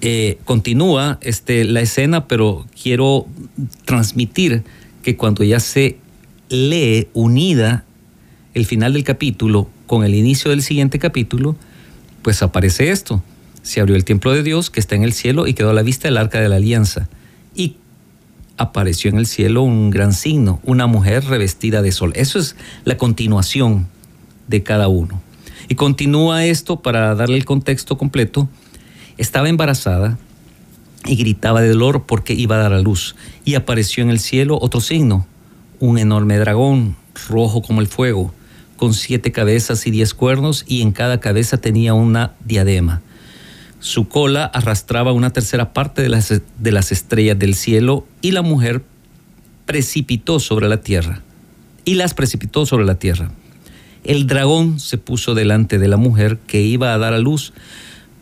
eh, 0.00 0.38
continúa 0.44 1.18
este, 1.20 1.64
la 1.64 1.80
escena, 1.80 2.26
pero 2.26 2.66
quiero 2.82 3.26
transmitir 3.84 4.64
que 5.04 5.16
cuando 5.16 5.44
ya 5.44 5.60
se 5.60 5.98
lee 6.52 7.08
unida 7.14 7.84
el 8.54 8.66
final 8.66 8.92
del 8.92 9.04
capítulo 9.04 9.68
con 9.86 10.04
el 10.04 10.14
inicio 10.14 10.50
del 10.50 10.62
siguiente 10.62 10.98
capítulo, 10.98 11.56
pues 12.22 12.42
aparece 12.42 12.90
esto. 12.90 13.22
Se 13.62 13.80
abrió 13.80 13.96
el 13.96 14.04
templo 14.04 14.32
de 14.32 14.42
Dios 14.42 14.70
que 14.70 14.80
está 14.80 14.94
en 14.94 15.02
el 15.02 15.12
cielo 15.12 15.46
y 15.46 15.54
quedó 15.54 15.70
a 15.70 15.74
la 15.74 15.82
vista 15.82 16.08
el 16.08 16.16
arca 16.16 16.40
de 16.40 16.48
la 16.48 16.56
alianza. 16.56 17.08
Y 17.54 17.76
apareció 18.58 19.10
en 19.10 19.18
el 19.18 19.26
cielo 19.26 19.62
un 19.62 19.90
gran 19.90 20.12
signo, 20.12 20.60
una 20.62 20.86
mujer 20.86 21.24
revestida 21.24 21.80
de 21.80 21.92
sol. 21.92 22.12
Eso 22.16 22.38
es 22.38 22.56
la 22.84 22.96
continuación 22.96 23.88
de 24.48 24.62
cada 24.62 24.88
uno. 24.88 25.22
Y 25.68 25.74
continúa 25.74 26.44
esto 26.44 26.82
para 26.82 27.14
darle 27.14 27.36
el 27.36 27.44
contexto 27.44 27.96
completo 27.96 28.48
estaba 29.16 29.48
embarazada 29.48 30.18
y 31.06 31.16
gritaba 31.16 31.60
de 31.60 31.68
dolor 31.68 32.04
porque 32.06 32.34
iba 32.34 32.56
a 32.56 32.58
dar 32.58 32.72
a 32.72 32.80
luz. 32.80 33.16
Y 33.44 33.54
apareció 33.54 34.02
en 34.02 34.10
el 34.10 34.18
cielo 34.18 34.58
otro 34.60 34.80
signo, 34.80 35.26
un 35.82 35.98
enorme 35.98 36.38
dragón, 36.38 36.94
rojo 37.28 37.60
como 37.60 37.80
el 37.80 37.88
fuego, 37.88 38.32
con 38.76 38.94
siete 38.94 39.32
cabezas 39.32 39.84
y 39.84 39.90
diez 39.90 40.14
cuernos, 40.14 40.64
y 40.68 40.80
en 40.80 40.92
cada 40.92 41.18
cabeza 41.18 41.56
tenía 41.56 41.92
una 41.92 42.34
diadema. 42.44 43.02
Su 43.80 44.06
cola 44.06 44.44
arrastraba 44.44 45.10
una 45.10 45.30
tercera 45.30 45.72
parte 45.72 46.00
de 46.00 46.08
las, 46.08 46.40
de 46.56 46.70
las 46.70 46.92
estrellas 46.92 47.36
del 47.36 47.56
cielo, 47.56 48.06
y 48.20 48.30
la 48.30 48.42
mujer 48.42 48.84
precipitó 49.66 50.38
sobre 50.38 50.68
la 50.68 50.76
tierra. 50.76 51.20
Y 51.84 51.94
las 51.94 52.14
precipitó 52.14 52.64
sobre 52.64 52.84
la 52.84 52.94
tierra. 52.94 53.32
El 54.04 54.28
dragón 54.28 54.78
se 54.78 54.98
puso 54.98 55.34
delante 55.34 55.80
de 55.80 55.88
la 55.88 55.96
mujer 55.96 56.38
que 56.46 56.62
iba 56.62 56.94
a 56.94 56.98
dar 56.98 57.12
a 57.12 57.18
luz, 57.18 57.52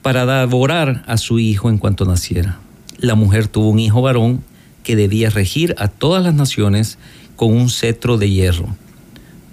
para 0.01 0.25
devorar 0.25 1.05
a 1.07 1.19
su 1.19 1.39
hijo 1.39 1.69
en 1.69 1.77
cuanto 1.77 2.07
naciera. 2.07 2.59
La 2.97 3.17
mujer 3.17 3.49
tuvo 3.49 3.69
un 3.69 3.81
hijo 3.81 4.01
varón 4.01 4.43
que 4.83 4.97
debía 4.97 5.29
regir 5.29 5.75
a 5.77 5.89
todas 5.89 6.25
las 6.25 6.33
naciones 6.33 6.97
con 7.41 7.57
un 7.57 7.71
cetro 7.71 8.19
de 8.19 8.29
hierro. 8.29 8.69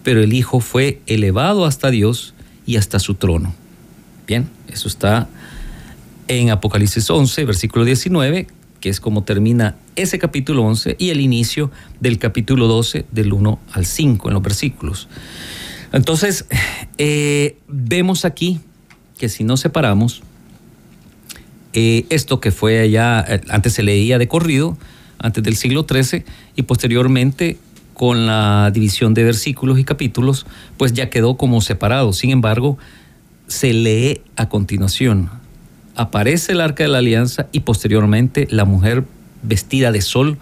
Pero 0.04 0.22
el 0.22 0.34
hijo 0.34 0.60
fue 0.60 1.00
elevado 1.08 1.64
hasta 1.64 1.90
Dios 1.90 2.34
y 2.66 2.76
hasta 2.76 3.00
su 3.00 3.14
trono. 3.14 3.56
Bien, 4.28 4.50
eso 4.68 4.90
está 4.90 5.30
en 6.28 6.50
Apocalipsis 6.50 7.10
11, 7.10 7.46
versículo 7.46 7.86
19, 7.86 8.48
que 8.82 8.90
es 8.90 9.00
como 9.00 9.24
termina 9.24 9.78
ese 9.96 10.20
capítulo 10.20 10.64
11 10.64 10.98
y 11.00 11.12
el 11.12 11.22
inicio 11.22 11.72
del 12.02 12.20
capítulo 12.20 12.68
12 12.68 13.06
del 13.10 13.32
1 13.32 13.58
al 13.72 13.86
5 13.86 14.28
en 14.28 14.34
los 14.34 14.44
versículos. 14.44 15.08
Entonces, 15.94 16.46
eh, 16.98 17.58
vemos 17.70 18.26
aquí 18.26 18.60
que 19.18 19.30
si 19.30 19.46
nos 19.46 19.62
separamos, 19.62 20.24
eh, 21.72 22.06
esto 22.10 22.42
que 22.42 22.52
fue 22.52 22.82
allá, 22.82 23.24
eh, 23.26 23.40
antes 23.48 23.72
se 23.72 23.84
leía 23.84 24.18
de 24.18 24.28
corrido, 24.28 24.78
antes 25.20 25.42
del 25.42 25.56
siglo 25.56 25.86
XIII, 25.90 26.26
y 26.58 26.64
posteriormente 26.64 27.58
con 27.98 28.28
la 28.28 28.70
división 28.72 29.16
de 29.16 29.24
versículos 29.24 29.80
y 29.80 29.84
capítulos, 29.84 30.46
pues 30.78 30.94
ya 30.94 31.10
quedó 31.10 31.36
como 31.36 31.62
separado. 31.62 32.14
Sin 32.14 32.30
embargo, 32.30 32.78
se 33.48 33.74
lee 33.74 34.22
a 34.36 34.50
continuación. 34.50 35.32
Aparece 35.96 36.52
el 36.52 36.62
arca 36.62 36.84
de 36.84 36.90
la 36.90 37.00
alianza 37.00 37.48
y 37.52 37.62
posteriormente 37.62 38.48
la 38.52 38.66
mujer 38.66 39.04
vestida 39.42 39.92
de 39.92 40.02
sol 40.02 40.38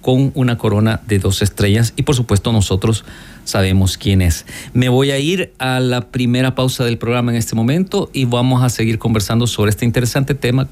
con 0.00 0.32
una 0.34 0.56
corona 0.56 1.02
de 1.06 1.18
dos 1.18 1.42
estrellas 1.42 1.92
y 1.96 2.04
por 2.04 2.14
supuesto 2.14 2.50
nosotros 2.50 3.04
sabemos 3.44 3.98
quién 3.98 4.22
es. 4.22 4.46
Me 4.72 4.88
voy 4.88 5.10
a 5.10 5.18
ir 5.18 5.52
a 5.58 5.80
la 5.80 6.08
primera 6.08 6.54
pausa 6.54 6.86
del 6.86 6.96
programa 6.96 7.30
en 7.30 7.36
este 7.36 7.54
momento 7.54 8.08
y 8.14 8.24
vamos 8.24 8.62
a 8.62 8.70
seguir 8.70 8.98
conversando 8.98 9.46
sobre 9.46 9.68
este 9.68 9.84
interesante 9.84 10.34
tema. 10.34 10.66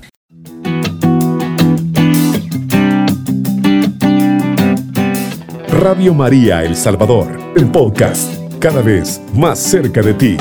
Radio 5.81 6.15
María 6.15 6.63
El 6.63 6.77
Salvador, 6.77 7.53
el 7.57 7.67
podcast, 7.67 8.33
cada 8.61 8.81
vez 8.81 9.21
más 9.35 9.59
cerca 9.59 10.03
de 10.03 10.15
ti. 10.15 10.37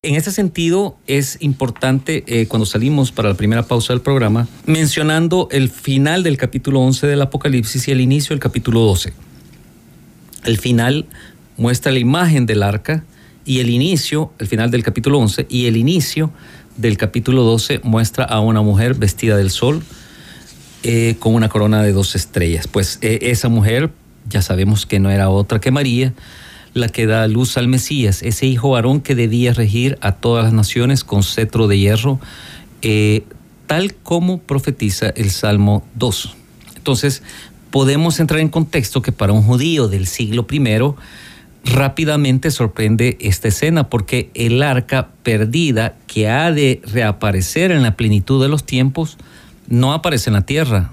En 0.00 0.14
ese 0.14 0.32
sentido, 0.32 0.96
es 1.06 1.36
importante 1.40 2.24
eh, 2.26 2.48
cuando 2.48 2.64
salimos 2.64 3.12
para 3.12 3.28
la 3.28 3.34
primera 3.34 3.62
pausa 3.62 3.92
del 3.92 4.00
programa, 4.00 4.48
mencionando 4.64 5.48
el 5.50 5.68
final 5.68 6.22
del 6.22 6.38
capítulo 6.38 6.80
11 6.80 7.06
del 7.06 7.20
Apocalipsis 7.20 7.88
y 7.88 7.90
el 7.90 8.00
inicio 8.00 8.30
del 8.30 8.40
capítulo 8.40 8.80
12. 8.80 9.12
El 10.46 10.56
final 10.56 11.04
muestra 11.58 11.92
la 11.92 11.98
imagen 11.98 12.46
del 12.46 12.62
arca 12.62 13.04
y 13.44 13.60
el 13.60 13.68
inicio, 13.68 14.32
el 14.38 14.46
final 14.46 14.70
del 14.70 14.82
capítulo 14.82 15.18
11 15.18 15.46
y 15.50 15.66
el 15.66 15.76
inicio 15.76 16.32
del 16.76 16.96
capítulo 16.96 17.42
12 17.42 17.80
muestra 17.82 18.24
a 18.24 18.40
una 18.40 18.62
mujer 18.62 18.94
vestida 18.94 19.36
del 19.36 19.50
sol 19.50 19.82
eh, 20.82 21.16
con 21.18 21.34
una 21.34 21.48
corona 21.48 21.82
de 21.82 21.92
dos 21.92 22.14
estrellas. 22.14 22.68
Pues 22.68 22.98
eh, 23.02 23.18
esa 23.22 23.48
mujer 23.48 23.90
ya 24.28 24.42
sabemos 24.42 24.86
que 24.86 25.00
no 25.00 25.10
era 25.10 25.30
otra 25.30 25.60
que 25.60 25.70
María, 25.70 26.12
la 26.74 26.88
que 26.88 27.06
da 27.06 27.26
luz 27.26 27.56
al 27.56 27.68
Mesías, 27.68 28.22
ese 28.22 28.46
hijo 28.46 28.70
varón 28.70 29.00
que 29.00 29.14
debía 29.14 29.52
regir 29.52 29.98
a 30.00 30.12
todas 30.12 30.44
las 30.44 30.52
naciones 30.52 31.04
con 31.04 31.22
cetro 31.22 31.68
de 31.68 31.78
hierro, 31.78 32.20
eh, 32.82 33.24
tal 33.66 33.94
como 33.94 34.38
profetiza 34.38 35.08
el 35.10 35.30
Salmo 35.30 35.86
2. 35.94 36.36
Entonces, 36.76 37.22
podemos 37.70 38.20
entrar 38.20 38.40
en 38.40 38.48
contexto 38.48 39.02
que 39.02 39.12
para 39.12 39.32
un 39.32 39.42
judío 39.42 39.88
del 39.88 40.06
siglo 40.06 40.46
I, 40.50 40.60
rápidamente 41.66 42.50
sorprende 42.50 43.18
esta 43.20 43.48
escena 43.48 43.90
porque 43.90 44.30
el 44.34 44.62
arca 44.62 45.08
perdida 45.22 45.96
que 46.06 46.28
ha 46.28 46.52
de 46.52 46.80
reaparecer 46.84 47.72
en 47.72 47.82
la 47.82 47.96
plenitud 47.96 48.40
de 48.40 48.48
los 48.48 48.64
tiempos 48.64 49.18
no 49.68 49.92
aparece 49.92 50.30
en 50.30 50.34
la 50.34 50.46
tierra, 50.46 50.92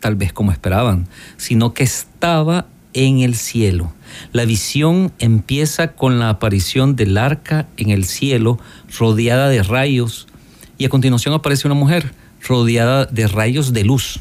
tal 0.00 0.16
vez 0.16 0.32
como 0.32 0.50
esperaban, 0.50 1.08
sino 1.36 1.74
que 1.74 1.84
estaba 1.84 2.66
en 2.94 3.20
el 3.20 3.36
cielo. 3.36 3.92
La 4.32 4.46
visión 4.46 5.12
empieza 5.18 5.92
con 5.92 6.18
la 6.18 6.30
aparición 6.30 6.96
del 6.96 7.18
arca 7.18 7.68
en 7.76 7.90
el 7.90 8.04
cielo 8.06 8.58
rodeada 8.98 9.48
de 9.48 9.62
rayos 9.62 10.26
y 10.78 10.86
a 10.86 10.88
continuación 10.88 11.34
aparece 11.34 11.68
una 11.68 11.74
mujer 11.74 12.14
rodeada 12.46 13.04
de 13.04 13.26
rayos 13.26 13.74
de 13.74 13.84
luz. 13.84 14.20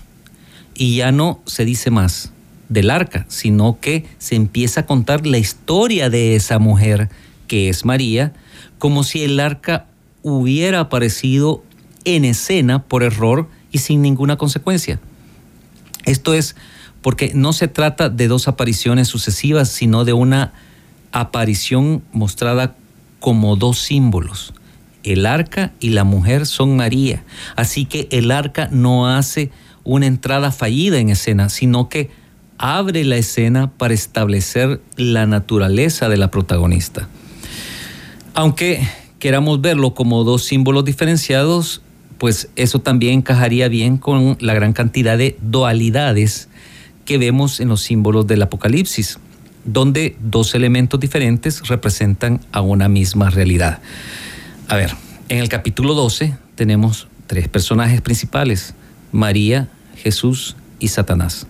Y 0.75 0.97
ya 0.97 1.11
no 1.11 1.41
se 1.45 1.65
dice 1.65 1.89
más 1.91 2.33
del 2.69 2.89
arca, 2.89 3.25
sino 3.29 3.79
que 3.79 4.05
se 4.17 4.35
empieza 4.35 4.81
a 4.81 4.85
contar 4.85 5.25
la 5.25 5.37
historia 5.37 6.09
de 6.09 6.35
esa 6.35 6.59
mujer, 6.59 7.09
que 7.47 7.69
es 7.69 7.85
María, 7.85 8.33
como 8.77 9.03
si 9.03 9.23
el 9.23 9.39
arca 9.39 9.85
hubiera 10.21 10.81
aparecido 10.81 11.63
en 12.05 12.25
escena 12.25 12.83
por 12.83 13.03
error 13.03 13.47
y 13.71 13.79
sin 13.79 14.01
ninguna 14.01 14.37
consecuencia. 14.37 14.99
Esto 16.05 16.33
es 16.33 16.55
porque 17.01 17.31
no 17.33 17.53
se 17.53 17.67
trata 17.67 18.09
de 18.09 18.27
dos 18.27 18.47
apariciones 18.47 19.07
sucesivas, 19.07 19.69
sino 19.69 20.03
de 20.03 20.13
una 20.13 20.53
aparición 21.11 22.03
mostrada 22.11 22.75
como 23.19 23.55
dos 23.55 23.79
símbolos. 23.79 24.53
El 25.03 25.25
arca 25.25 25.71
y 25.79 25.89
la 25.89 26.03
mujer 26.03 26.45
son 26.45 26.75
María, 26.75 27.23
así 27.55 27.85
que 27.85 28.07
el 28.11 28.31
arca 28.31 28.67
no 28.71 29.07
hace 29.07 29.51
una 29.83 30.05
entrada 30.05 30.51
fallida 30.51 30.99
en 30.99 31.09
escena, 31.09 31.47
sino 31.47 31.87
que 31.87 32.09
abre 32.57 33.03
la 33.03 33.17
escena 33.17 33.71
para 33.71 33.93
establecer 33.93 34.81
la 34.95 35.25
naturaleza 35.25 36.09
de 36.09 36.17
la 36.17 36.31
protagonista. 36.31 37.07
Aunque 38.33 38.87
queramos 39.19 39.61
verlo 39.61 39.93
como 39.93 40.23
dos 40.23 40.43
símbolos 40.43 40.85
diferenciados, 40.85 41.81
pues 42.17 42.49
eso 42.55 42.79
también 42.79 43.19
encajaría 43.19 43.67
bien 43.67 43.97
con 43.97 44.37
la 44.39 44.53
gran 44.53 44.73
cantidad 44.73 45.17
de 45.17 45.37
dualidades 45.41 46.49
que 47.05 47.17
vemos 47.17 47.59
en 47.59 47.69
los 47.69 47.81
símbolos 47.81 48.27
del 48.27 48.41
Apocalipsis, 48.41 49.19
donde 49.65 50.15
dos 50.19 50.55
elementos 50.55 50.99
diferentes 50.99 51.67
representan 51.67 52.41
a 52.51 52.61
una 52.61 52.89
misma 52.89 53.29
realidad. 53.29 53.79
A 54.67 54.75
ver, 54.75 54.91
en 55.29 55.39
el 55.39 55.49
capítulo 55.49 55.93
12 55.93 56.35
tenemos 56.55 57.07
tres 57.27 57.47
personajes 57.47 58.01
principales, 58.01 58.73
María, 59.11 59.69
Jesús 59.95 60.55
y 60.79 60.89
Satanás. 60.89 61.47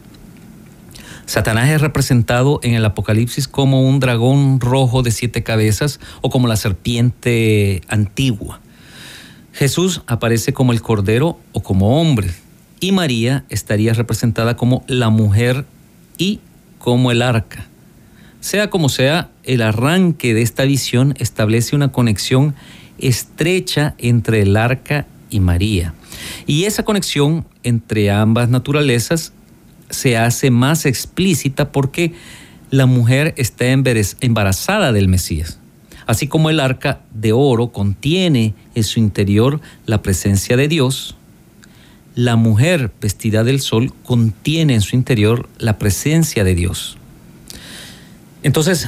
Satanás 1.28 1.70
es 1.70 1.82
representado 1.82 2.62
en 2.64 2.74
el 2.74 2.86
Apocalipsis 2.86 3.50
como 3.50 3.82
un 3.82 4.00
dragón 4.00 4.62
rojo 4.62 5.04
de 5.04 5.12
siete 5.12 5.44
cabezas 5.44 6.00
o 6.22 6.30
como 6.30 6.48
la 6.48 6.56
serpiente 6.56 7.82
antigua. 7.90 8.62
Jesús 9.52 10.04
aparece 10.08 10.54
como 10.54 10.72
el 10.72 10.82
cordero 10.82 11.38
o 11.52 11.62
como 11.62 12.00
hombre, 12.00 12.30
y 12.80 12.94
María 12.94 13.44
estaría 13.50 13.92
representada 13.92 14.56
como 14.56 14.86
la 14.88 15.10
mujer 15.10 15.66
y 16.18 16.40
como 16.80 17.12
el 17.12 17.22
arca. 17.22 17.68
Sea 18.40 18.70
como 18.70 18.88
sea, 18.88 19.30
el 19.44 19.62
arranque 19.62 20.34
de 20.34 20.44
esta 20.44 20.64
visión 20.64 21.14
establece 21.18 21.76
una 21.76 21.92
conexión 21.92 22.56
estrecha 23.00 23.96
entre 23.98 24.44
el 24.44 24.56
arca 24.56 25.08
y 25.30 25.42
María. 25.42 25.94
Y 26.46 26.64
esa 26.64 26.84
conexión 26.84 27.46
entre 27.64 28.12
ambas 28.12 28.48
naturalezas 28.48 29.34
se 29.90 30.18
hace 30.18 30.52
más 30.52 30.86
explícita 30.86 31.72
porque 31.72 32.14
la 32.70 32.86
mujer 32.86 33.34
está 33.38 33.66
embarazada 33.68 34.92
del 34.92 35.08
Mesías. 35.08 35.60
Así 36.06 36.28
como 36.28 36.50
el 36.50 36.60
arca 36.60 37.02
de 37.14 37.34
oro 37.34 37.72
contiene 37.72 38.54
en 38.76 38.84
su 38.84 39.00
interior 39.00 39.62
la 39.86 40.02
presencia 40.02 40.56
de 40.56 40.68
Dios, 40.68 41.16
la 42.16 42.36
mujer 42.36 42.92
vestida 43.00 43.44
del 43.44 43.62
sol 43.62 43.94
contiene 44.04 44.74
en 44.74 44.82
su 44.82 44.96
interior 44.96 45.48
la 45.60 45.78
presencia 45.78 46.44
de 46.44 46.56
Dios. 46.56 46.98
Entonces, 48.42 48.88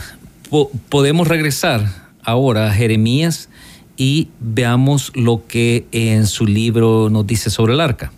podemos 0.89 1.27
regresar 1.27 2.09
ahora 2.23 2.67
a 2.67 2.73
Jeremías 2.73 3.49
y 3.97 4.29
veamos 4.39 5.11
lo 5.13 5.45
que 5.45 5.85
en 5.91 6.25
su 6.25 6.45
libro 6.45 7.09
nos 7.09 7.27
dice 7.27 7.49
sobre 7.49 7.73
el 7.73 7.81
arca. 7.81 8.11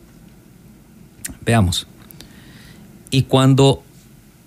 Veamos. 1.43 1.87
Y 3.13 3.23
cuando 3.23 3.83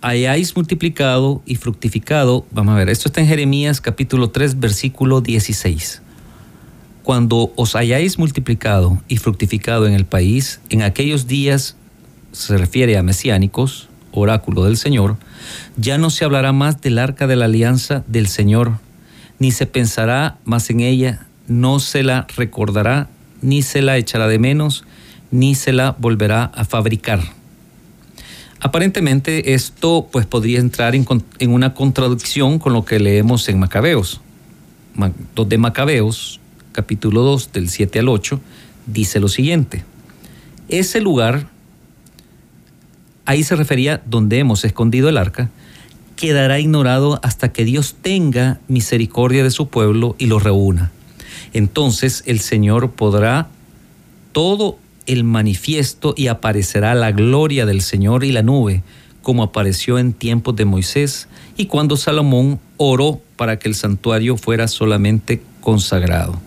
hayáis 0.00 0.57
multiplicado 0.57 1.42
y 1.44 1.57
fructificado, 1.57 2.46
vamos 2.50 2.72
a 2.72 2.79
ver, 2.79 2.88
esto 2.88 3.09
está 3.09 3.20
en 3.20 3.27
Jeremías 3.27 3.83
capítulo 3.83 4.31
3, 4.31 4.59
versículo 4.59 5.20
16. 5.20 6.00
Cuando 7.03 7.53
os 7.57 7.77
hayáis 7.77 8.18
multiplicado 8.18 9.03
y 9.07 9.18
fructificado 9.18 9.87
en 9.87 9.92
el 9.92 10.07
país, 10.07 10.61
en 10.70 10.81
aquellos 10.81 11.27
días, 11.27 11.77
se 12.33 12.57
refiere 12.57 12.96
a 12.96 13.03
mesiánicos, 13.03 13.90
oráculo 14.12 14.64
del 14.64 14.79
Señor, 14.79 15.18
ya 15.77 15.98
no 15.98 16.09
se 16.09 16.24
hablará 16.24 16.55
más 16.55 16.81
del 16.81 16.98
arca 16.98 17.27
de 17.27 17.37
la 17.37 17.44
alianza 17.44 18.03
del 18.07 18.29
Señor, 18.29 18.79
ni 19.38 19.50
se 19.50 19.66
pensará 19.66 20.38
más 20.44 20.70
en 20.70 20.81
ella, 20.81 21.27
no 21.48 21.81
se 21.81 22.03
la 22.03 22.27
recordará, 22.35 23.11
ni 23.42 23.61
se 23.61 23.83
la 23.83 23.98
echará 23.98 24.27
de 24.27 24.38
menos, 24.38 24.85
ni 25.31 25.55
se 25.55 25.74
la 25.74 25.94
volverá 25.98 26.44
a 26.44 26.64
fabricar. 26.64 27.43
Aparentemente 28.64 29.53
esto 29.53 30.09
pues 30.11 30.24
podría 30.24 30.59
entrar 30.59 30.94
en, 30.94 31.07
una 31.50 31.74
contradicción 31.74 32.59
con 32.59 32.72
lo 32.72 32.87
que 32.87 32.98
leemos 32.98 33.46
en 33.50 33.59
Macabeos. 33.59 34.22
De 35.37 35.59
Macabeos, 35.59 36.40
capítulo 36.72 37.20
2, 37.24 37.53
del 37.53 37.68
7 37.68 37.98
al 37.98 38.09
8, 38.09 38.40
dice 38.87 39.20
lo 39.20 39.29
siguiente. 39.29 39.85
Ese 40.70 41.03
lugar, 41.03 41.50
ahí 43.27 43.42
se 43.42 43.55
refería 43.55 44.03
donde 44.07 44.38
hemos 44.38 44.64
escondido 44.64 45.11
el 45.11 45.18
arca, 45.18 45.50
quedará 46.16 46.59
ignorado 46.59 47.20
hasta 47.22 47.53
que 47.53 47.66
Dios 47.66 47.96
tenga 48.00 48.61
misericordia 48.66 49.44
de 49.44 49.50
su 49.50 49.68
pueblo 49.68 50.16
y 50.18 50.24
lo 50.24 50.38
reúna. 50.38 50.90
Entonces 51.53 52.22
el 52.24 52.40
Señor 52.40 52.92
podrá 52.92 53.48
todo 54.33 54.79
el 55.07 55.25
manifiesto 55.25 56.14
y 56.17 56.29
aparecerá 56.29 56.95
la 56.95 57.12
gloria 57.12 57.67
del 57.67 57.81
Señor 57.81 58.25
y 58.25 58.33
la 58.33 58.43
nube, 58.43 58.83
como 59.23 59.43
apareció 59.43 59.99
en 59.99 60.12
tiempos 60.12 60.57
de 60.57 60.64
Moisés 60.64 61.29
y 61.57 61.67
cuando 61.67 61.97
Salomón 61.97 62.61
oró 62.77 63.21
para 63.37 63.59
que 63.59 63.69
el 63.69 63.75
santuario 63.75 64.37
fuera 64.37 64.69
solamente 64.69 65.43
consagrado. 65.61 66.40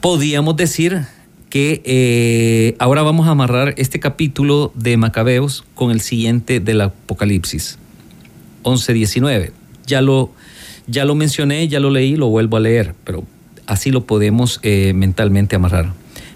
Podríamos 0.00 0.56
decir 0.56 1.06
que 1.50 1.82
eh, 1.84 2.76
ahora 2.78 3.02
vamos 3.02 3.26
a 3.26 3.30
amarrar 3.30 3.74
este 3.78 4.00
capítulo 4.00 4.72
de 4.74 4.96
Macabeos 4.96 5.64
con 5.74 5.90
el 5.90 6.00
siguiente 6.00 6.60
del 6.60 6.82
Apocalipsis, 6.82 7.78
11-19. 8.64 9.52
Ya 9.86 10.02
lo, 10.02 10.30
ya 10.86 11.04
lo 11.04 11.14
mencioné, 11.14 11.66
ya 11.68 11.80
lo 11.80 11.90
leí, 11.90 12.16
lo 12.16 12.28
vuelvo 12.28 12.58
a 12.58 12.60
leer, 12.60 12.94
pero 13.04 13.24
así 13.66 13.90
lo 13.90 14.04
podemos 14.04 14.60
eh, 14.62 14.92
mentalmente 14.94 15.56
amarrar. 15.56 15.92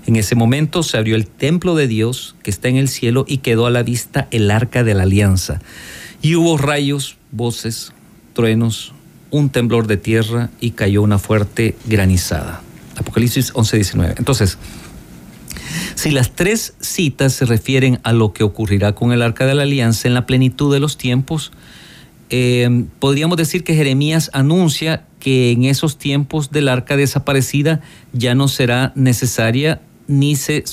En 0.07 0.17
ese 0.17 0.35
momento 0.35 0.83
se 0.83 0.97
abrió 0.97 1.15
el 1.15 1.27
templo 1.27 1.75
de 1.75 1.87
Dios 1.87 2.35
que 2.43 2.51
está 2.51 2.69
en 2.69 2.77
el 2.77 2.88
cielo 2.88 3.25
y 3.29 3.38
quedó 3.38 3.67
a 3.67 3.71
la 3.71 3.83
vista 3.83 4.27
el 4.31 4.51
arca 4.51 4.83
de 4.83 4.95
la 4.95 5.05
alianza. 5.05 5.61
Y 6.23 6.35
hubo 6.35 6.59
rayos, 6.59 7.17
voces, 7.31 7.93
truenos, 8.33 8.93
un 9.31 9.51
temblor 9.51 9.87
de 9.87 9.97
tierra 9.97 10.51
y 10.61 10.73
cayó 10.73 11.03
una 11.03 11.19
fuerte 11.19 11.77
granizada. 11.87 12.62
Apocalipsis 12.97 13.53
11:19. 13.55 14.15
Entonces, 14.19 14.59
si 15.95 16.11
las 16.11 16.33
tres 16.33 16.75
citas 16.81 17.33
se 17.33 17.45
refieren 17.45 18.01
a 18.03 18.12
lo 18.12 18.33
que 18.33 18.45
ocurrirá 18.45 18.95
con 18.95 19.12
el 19.12 19.23
arca 19.23 19.47
de 19.47 19.55
la 19.55 19.62
alianza 19.62 20.09
en 20.09 20.15
la 20.15 20.27
plenitud 20.27 20.73
de 20.73 20.81
los 20.81 20.99
tiempos, 20.99 21.53
eh, 22.31 22.87
podríamos 22.99 23.37
decir 23.37 23.62
que 23.62 23.75
Jeremías 23.75 24.31
anuncia 24.33 25.05
que 25.21 25.53
en 25.53 25.65
esos 25.65 25.99
tiempos 25.99 26.51
del 26.51 26.69
arca 26.69 26.97
desaparecida 26.97 27.81
ya 28.12 28.35
no 28.35 28.49
será 28.49 28.93
necesaria 28.95 29.81
ni 30.07 30.37
se, 30.37 30.65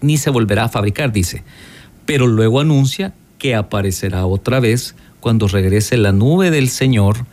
ni 0.00 0.16
se 0.16 0.30
volverá 0.30 0.64
a 0.64 0.68
fabricar, 0.68 1.12
dice. 1.12 1.44
Pero 2.06 2.26
luego 2.26 2.60
anuncia 2.60 3.14
que 3.38 3.54
aparecerá 3.54 4.26
otra 4.26 4.60
vez 4.60 4.94
cuando 5.20 5.48
regrese 5.48 5.96
la 5.96 6.12
nube 6.12 6.50
del 6.50 6.68
Señor 6.68 7.26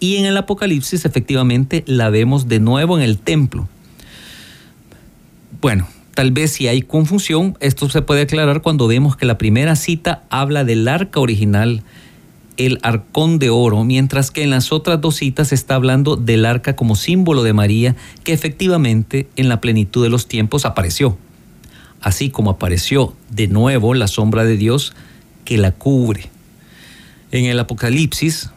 y 0.00 0.16
en 0.16 0.24
el 0.24 0.36
Apocalipsis 0.36 1.04
efectivamente 1.04 1.84
la 1.86 2.08
vemos 2.08 2.48
de 2.48 2.58
nuevo 2.58 2.98
en 2.98 3.04
el 3.04 3.18
templo. 3.18 3.68
Bueno, 5.60 5.86
tal 6.14 6.32
vez 6.32 6.52
si 6.52 6.68
hay 6.68 6.82
confusión, 6.82 7.56
esto 7.60 7.88
se 7.90 8.00
puede 8.00 8.22
aclarar 8.22 8.62
cuando 8.62 8.88
vemos 8.88 9.16
que 9.16 9.26
la 9.26 9.38
primera 9.38 9.76
cita 9.76 10.22
habla 10.30 10.64
del 10.64 10.88
arca 10.88 11.20
original 11.20 11.82
el 12.66 12.78
arcón 12.82 13.38
de 13.38 13.48
oro, 13.48 13.84
mientras 13.84 14.30
que 14.30 14.42
en 14.42 14.50
las 14.50 14.70
otras 14.70 15.00
dos 15.00 15.16
citas 15.16 15.50
está 15.50 15.76
hablando 15.76 16.16
del 16.16 16.44
arca 16.44 16.76
como 16.76 16.94
símbolo 16.94 17.42
de 17.42 17.54
María, 17.54 17.96
que 18.22 18.34
efectivamente 18.34 19.28
en 19.36 19.48
la 19.48 19.62
plenitud 19.62 20.02
de 20.02 20.10
los 20.10 20.28
tiempos 20.28 20.66
apareció. 20.66 21.16
Así 22.02 22.28
como 22.28 22.50
apareció 22.50 23.14
de 23.30 23.48
nuevo 23.48 23.94
la 23.94 24.08
sombra 24.08 24.44
de 24.44 24.58
Dios 24.58 24.92
que 25.46 25.56
la 25.56 25.72
cubre. 25.72 26.28
En 27.30 27.46
el 27.46 27.58
Apocalipsis 27.58 28.50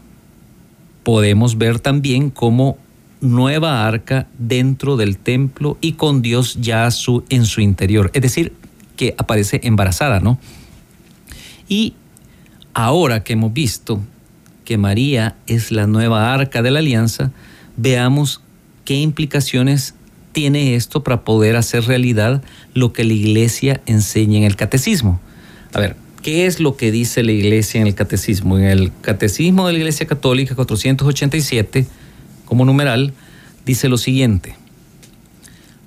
podemos 1.04 1.58
ver 1.58 1.80
también 1.80 2.30
como 2.30 2.78
nueva 3.22 3.88
arca 3.88 4.28
dentro 4.38 4.98
del 4.98 5.18
templo 5.18 5.78
y 5.80 5.94
con 5.94 6.22
Dios 6.22 6.58
ya 6.60 6.92
su, 6.92 7.24
en 7.30 7.46
su 7.46 7.62
interior. 7.62 8.12
Es 8.14 8.22
decir, 8.22 8.52
que 8.98 9.16
aparece 9.18 9.62
embarazada, 9.64 10.20
¿no? 10.20 10.40
Y 11.70 11.94
Ahora 12.74 13.24
que 13.24 13.34
hemos 13.34 13.54
visto 13.54 14.02
que 14.66 14.78
María 14.78 15.36
es 15.46 15.72
la 15.72 15.86
nueva 15.86 16.34
arca 16.34 16.64
de 16.64 16.72
la 16.72 16.80
alianza, 16.80 17.32
veamos 17.78 18.42
qué 18.84 18.96
implicaciones 18.96 19.94
tiene 20.32 20.74
esto 20.74 21.04
para 21.04 21.24
poder 21.24 21.56
hacer 21.56 21.86
realidad 21.86 22.42
lo 22.74 22.92
que 22.92 23.04
la 23.04 23.14
iglesia 23.14 23.82
enseña 23.86 24.40
en 24.40 24.46
el 24.46 24.56
catecismo. 24.56 25.22
A 25.74 25.80
ver, 25.80 25.96
¿qué 26.24 26.48
es 26.48 26.60
lo 26.60 26.76
que 26.76 26.92
dice 26.92 27.22
la 27.22 27.32
iglesia 27.32 27.80
en 27.80 27.86
el 27.86 27.94
catecismo? 27.94 28.58
En 28.58 28.66
el 28.66 28.92
catecismo 29.02 29.68
de 29.68 29.74
la 29.74 29.80
iglesia 29.80 30.08
católica 30.08 30.56
487, 30.56 31.86
como 32.46 32.66
numeral, 32.66 33.14
dice 33.68 33.88
lo 33.88 33.98
siguiente. 33.98 34.56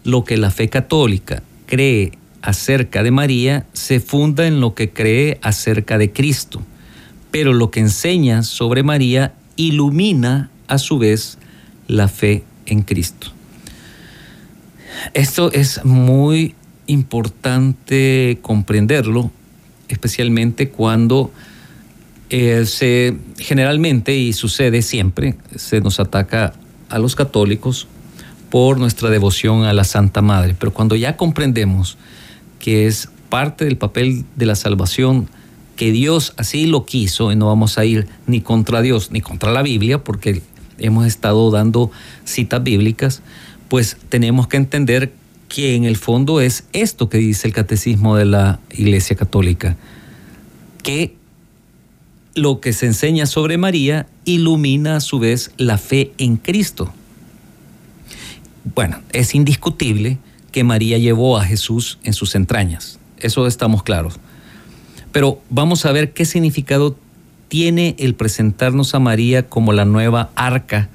Lo 0.05 0.25
que 0.25 0.37
la 0.37 0.53
fe 0.53 0.69
católica 0.69 1.43
cree 1.67 2.13
acerca 2.43 3.03
de 3.03 3.11
María 3.11 3.67
se 3.73 3.99
funda 3.99 4.47
en 4.47 4.61
lo 4.61 4.77
que 4.77 4.91
cree 4.91 5.41
acerca 5.43 5.99
de 5.99 6.13
Cristo 6.13 6.63
pero 7.39 7.53
lo 7.53 7.71
que 7.71 7.81
enseña 7.81 8.43
sobre 8.43 8.83
María 8.83 9.35
ilumina 9.57 10.49
a 10.69 10.79
su 10.79 10.97
vez 10.97 11.37
la 11.87 12.09
fe 12.09 12.45
en 12.65 12.81
Cristo. 12.81 13.27
Esto 15.13 15.53
es 15.53 15.85
muy 15.85 16.55
importante 16.87 18.39
comprenderlo, 18.41 19.31
especialmente 19.89 20.71
cuando 20.71 21.31
eh, 22.31 22.65
se 22.65 23.15
generalmente 23.37 24.17
y 24.17 24.33
sucede 24.33 24.81
siempre 24.81 25.35
se 25.57 25.83
nos 25.83 26.01
ataca 26.01 26.55
a 26.89 26.99
los 26.99 27.15
católicos 27.17 27.87
por 28.49 28.79
nuestra 28.79 29.11
devoción 29.11 29.65
a 29.65 29.75
la 29.75 29.85
Santa 29.85 30.23
Madre, 30.23 30.57
pero 30.59 30.73
cuando 30.73 30.97
ya 30.97 31.19
comprendemos 31.19 31.99
que 32.59 32.87
es 32.87 33.11
parte 33.29 33.67
del 33.67 33.77
papel 33.77 34.25
de 34.37 34.47
la 34.47 34.55
salvación 34.55 35.29
que 35.77 35.93
Dios 35.93 36.33
así 36.37 36.67
lo 36.67 36.85
quiso 36.87 37.31
y 37.31 37.37
no 37.37 37.47
vamos 37.47 37.79
a 37.79 37.85
ir 37.85 38.09
ni 38.27 38.41
contra 38.41 38.83
Dios 38.83 39.11
ni 39.13 39.21
contra 39.21 39.53
la 39.53 39.63
Biblia 39.63 40.03
porque 40.03 40.43
hemos 40.79 41.07
estado 41.07 41.51
dando 41.51 41.91
citas 42.25 42.63
bíblicas, 42.63 43.23
pues 43.69 43.97
tenemos 44.09 44.49
que 44.49 44.57
entender 44.57 45.13
que 45.49 45.77
en 45.77 45.85
el 45.85 45.97
fondo 45.97 46.41
es 46.41 46.65
esto 46.73 47.09
que 47.09 47.19
dice 47.19 47.47
el 47.47 47.55
catecismo 47.55 48.17
de 48.17 48.25
la 48.25 48.59
Iglesia 48.71 49.17
Católica, 49.17 49.77
que 50.83 51.15
lo 52.35 52.61
que 52.61 52.73
se 52.73 52.87
enseña 52.87 53.27
sobre 53.27 53.57
María 53.57 54.07
ilumina 54.25 54.97
a 54.97 55.01
su 55.01 55.19
vez 55.19 55.53
la 55.57 55.79
fe 55.79 56.13
en 56.19 56.37
Cristo. 56.37 56.93
Bueno, 58.75 59.01
es 59.13 59.35
indiscutible 59.35 60.19
que 60.53 60.65
María 60.65 60.99
llevó 60.99 61.39
a 61.39 61.45
Jesús 61.45 61.99
en 62.03 62.13
sus 62.13 62.35
entrañas, 62.35 62.99
eso 63.19 63.47
estamos 63.47 63.83
claros. 63.83 64.19
Pero 65.17 65.41
vamos 65.49 65.87
a 65.87 65.93
ver 65.93 66.13
qué 66.13 66.27
significado 66.27 66.95
tiene 67.49 67.97
el 67.99 68.15
presentarnos 68.15 68.95
a 68.95 68.99
María 68.99 69.49
como 69.49 69.73
la 69.73 69.87
nueva 69.87 70.29
arca 70.35 70.91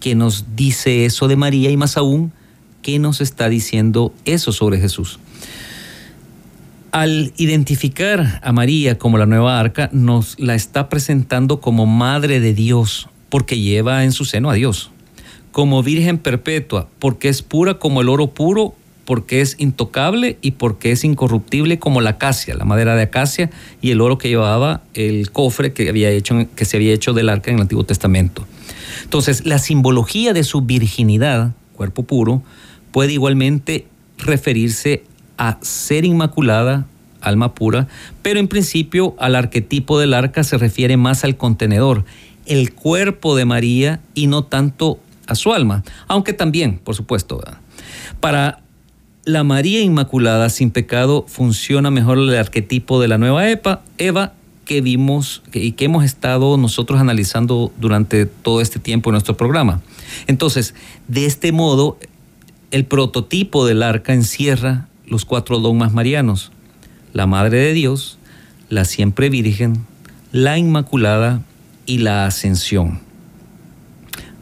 que 0.00 0.14
nos 0.14 0.56
dice 0.56 1.04
eso 1.04 1.28
de 1.28 1.36
María 1.36 1.70
y 1.70 1.76
más 1.76 1.98
aún, 1.98 2.32
¿qué 2.80 2.98
nos 2.98 3.20
está 3.20 3.50
diciendo 3.50 4.14
eso 4.24 4.52
sobre 4.52 4.80
Jesús? 4.80 5.18
Al 6.92 7.34
identificar 7.36 8.40
a 8.42 8.52
María 8.52 8.96
como 8.96 9.18
la 9.18 9.26
nueva 9.26 9.60
arca, 9.60 9.90
nos 9.92 10.40
la 10.40 10.54
está 10.54 10.88
presentando 10.88 11.60
como 11.60 11.84
Madre 11.84 12.40
de 12.40 12.54
Dios, 12.54 13.10
porque 13.28 13.58
lleva 13.58 14.04
en 14.04 14.12
su 14.12 14.24
seno 14.24 14.48
a 14.48 14.54
Dios. 14.54 14.92
Como 15.50 15.82
Virgen 15.82 16.16
perpetua, 16.16 16.88
porque 16.98 17.28
es 17.28 17.42
pura 17.42 17.74
como 17.74 18.00
el 18.00 18.08
oro 18.08 18.28
puro, 18.28 18.74
porque 19.04 19.40
es 19.40 19.56
intocable 19.58 20.38
y 20.42 20.52
porque 20.52 20.92
es 20.92 21.04
incorruptible 21.04 21.78
como 21.78 22.00
la 22.00 22.10
acacia, 22.10 22.54
la 22.54 22.64
madera 22.64 22.94
de 22.94 23.02
acacia 23.02 23.50
y 23.80 23.90
el 23.90 24.00
oro 24.00 24.18
que 24.18 24.28
llevaba 24.28 24.82
el 24.94 25.30
cofre 25.30 25.72
que, 25.72 25.88
había 25.88 26.10
hecho, 26.10 26.46
que 26.54 26.64
se 26.64 26.76
había 26.76 26.92
hecho 26.92 27.12
del 27.12 27.28
arca 27.28 27.50
en 27.50 27.56
el 27.56 27.62
Antiguo 27.62 27.84
Testamento. 27.84 28.46
Entonces, 29.02 29.44
la 29.44 29.58
simbología 29.58 30.32
de 30.32 30.44
su 30.44 30.62
virginidad, 30.62 31.52
cuerpo 31.74 32.04
puro, 32.04 32.42
puede 32.92 33.12
igualmente 33.12 33.86
referirse 34.18 35.04
a 35.36 35.58
ser 35.62 36.04
inmaculada, 36.04 36.86
alma 37.20 37.54
pura, 37.54 37.88
pero 38.22 38.38
en 38.38 38.48
principio 38.48 39.14
al 39.18 39.34
arquetipo 39.34 39.98
del 39.98 40.14
arca 40.14 40.44
se 40.44 40.58
refiere 40.58 40.96
más 40.96 41.24
al 41.24 41.36
contenedor, 41.36 42.04
el 42.46 42.74
cuerpo 42.74 43.36
de 43.36 43.44
María 43.44 44.00
y 44.14 44.26
no 44.26 44.44
tanto 44.44 44.98
a 45.26 45.34
su 45.34 45.52
alma, 45.52 45.84
aunque 46.08 46.32
también, 46.32 46.78
por 46.78 46.94
supuesto, 46.94 47.42
para 48.20 48.60
la 49.24 49.44
María 49.44 49.80
Inmaculada 49.82 50.50
sin 50.50 50.70
pecado 50.70 51.24
funciona 51.28 51.90
mejor 51.90 52.18
el 52.18 52.34
arquetipo 52.34 53.00
de 53.00 53.08
la 53.08 53.18
nueva 53.18 53.44
Eva 53.98 54.32
que 54.64 54.80
vimos 54.80 55.42
y 55.52 55.72
que 55.72 55.84
hemos 55.84 56.04
estado 56.04 56.56
nosotros 56.56 57.00
analizando 57.00 57.72
durante 57.78 58.26
todo 58.26 58.60
este 58.60 58.78
tiempo 58.78 59.10
en 59.10 59.12
nuestro 59.12 59.36
programa. 59.36 59.80
Entonces, 60.26 60.74
de 61.08 61.26
este 61.26 61.52
modo, 61.52 61.98
el 62.70 62.84
prototipo 62.84 63.66
del 63.66 63.82
arca 63.82 64.12
encierra 64.12 64.88
los 65.06 65.24
cuatro 65.24 65.58
dogmas 65.58 65.92
marianos, 65.92 66.52
la 67.12 67.26
Madre 67.26 67.58
de 67.58 67.72
Dios, 67.74 68.18
la 68.70 68.84
Siempre 68.84 69.28
Virgen, 69.28 69.84
la 70.32 70.58
Inmaculada 70.58 71.42
y 71.86 71.98
la 71.98 72.26
Ascensión. 72.26 73.00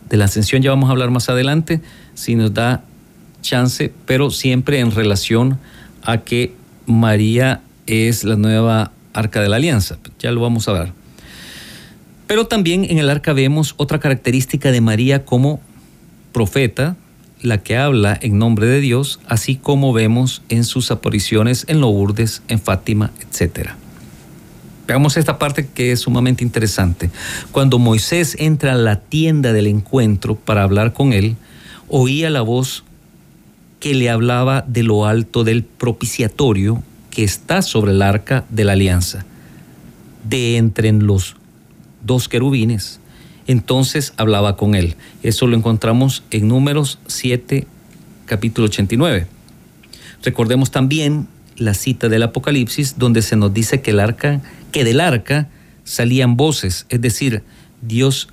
De 0.09 0.17
la 0.17 0.27
Ascensión 0.27 0.63
ya 0.63 0.71
vamos 0.71 0.89
a 0.89 0.93
hablar 0.93 1.11
más 1.11 1.29
adelante, 1.29 1.81
si 2.15 2.35
nos 2.35 2.55
da 2.55 2.85
chance, 3.41 3.93
pero 4.07 4.31
siempre 4.31 4.81
en 4.81 4.91
relación 4.91 5.59
a 6.03 6.19
que 6.19 6.55
María 6.87 7.61
es 7.87 8.25
la 8.25 8.37
nueva 8.37 8.93
arca 9.13 9.41
de 9.41 9.49
la 9.49 9.57
alianza. 9.57 9.99
Ya 10.19 10.33
lo 10.33 10.41
vamos 10.41 10.69
a 10.69 10.73
ver. 10.73 10.93
Pero 12.27 12.47
también 12.47 12.85
en 12.85 12.99
el 12.99 13.11
arca 13.11 13.33
vemos 13.33 13.75
otra 13.77 13.99
característica 13.99 14.71
de 14.71 14.81
María 14.81 15.25
como 15.25 15.61
profeta, 16.33 16.97
la 17.43 17.59
que 17.59 17.77
habla 17.77 18.19
en 18.21 18.39
nombre 18.39 18.67
de 18.67 18.81
Dios, 18.81 19.19
así 19.27 19.57
como 19.57 19.93
vemos 19.93 20.43
en 20.49 20.65
sus 20.65 20.91
apariciones 20.91 21.65
en 21.69 21.81
Lourdes, 21.81 22.43
en 22.49 22.61
Fátima, 22.61 23.11
etc. 23.21 23.71
Veamos 24.87 25.17
esta 25.17 25.39
parte 25.39 25.67
que 25.67 25.93
es 25.93 26.01
sumamente 26.01 26.45
interesante. 26.45 27.11
Cuando 27.53 27.79
Moisés 27.79 28.37
entra 28.39 28.73
a 28.73 28.77
la 28.77 29.01
tienda 29.01 29.53
del 29.53 29.67
encuentro 29.67 30.37
para 30.37 30.63
hablar 30.63 30.93
con 30.93 31.13
él, 31.13 31.37
oía 31.89 32.31
la 32.31 32.43
voz 32.43 32.85
que 33.81 33.95
le 33.95 34.11
hablaba 34.11 34.63
de 34.69 34.83
lo 34.83 35.07
alto 35.07 35.43
del 35.43 35.65
propiciatorio 35.65 36.83
que 37.11 37.25
está 37.25 37.63
sobre 37.63 37.93
el 37.93 38.03
arca 38.03 38.45
de 38.51 38.65
la 38.65 38.73
alianza, 38.73 39.25
de 40.29 40.59
entre 40.59 40.93
los 40.93 41.37
dos 42.03 42.29
querubines. 42.29 43.01
Entonces 43.47 44.13
hablaba 44.17 44.57
con 44.57 44.75
él. 44.75 44.95
Eso 45.23 45.47
lo 45.47 45.57
encontramos 45.57 46.23
en 46.31 46.47
números 46.47 46.99
7, 47.09 47.67
capítulo 48.27 48.67
89. 48.67 49.27
Recordemos 50.23 50.71
también 50.71 51.27
la 51.57 51.75
cita 51.75 52.09
del 52.09 52.23
Apocalipsis 52.23 52.99
donde 52.99 53.23
se 53.23 53.37
nos 53.37 53.53
dice 53.53 53.81
que 53.81 53.91
el 53.91 54.01
arca, 54.01 54.41
que 54.73 54.85
del 54.85 55.01
arca 55.01 55.49
salían 55.85 56.37
voces, 56.37 56.87
es 56.91 57.01
decir, 57.01 57.43
Dios 57.83 58.29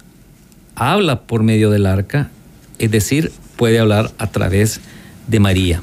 habla 0.75 1.21
por 1.21 1.41
medio 1.41 1.71
del 1.71 1.85
arca, 1.85 2.29
es 2.77 2.91
decir, 2.91 3.31
puede 3.55 3.79
hablar 3.79 4.11
a 4.17 4.27
través 4.27 4.75
de 4.75 4.96
María. 5.39 5.81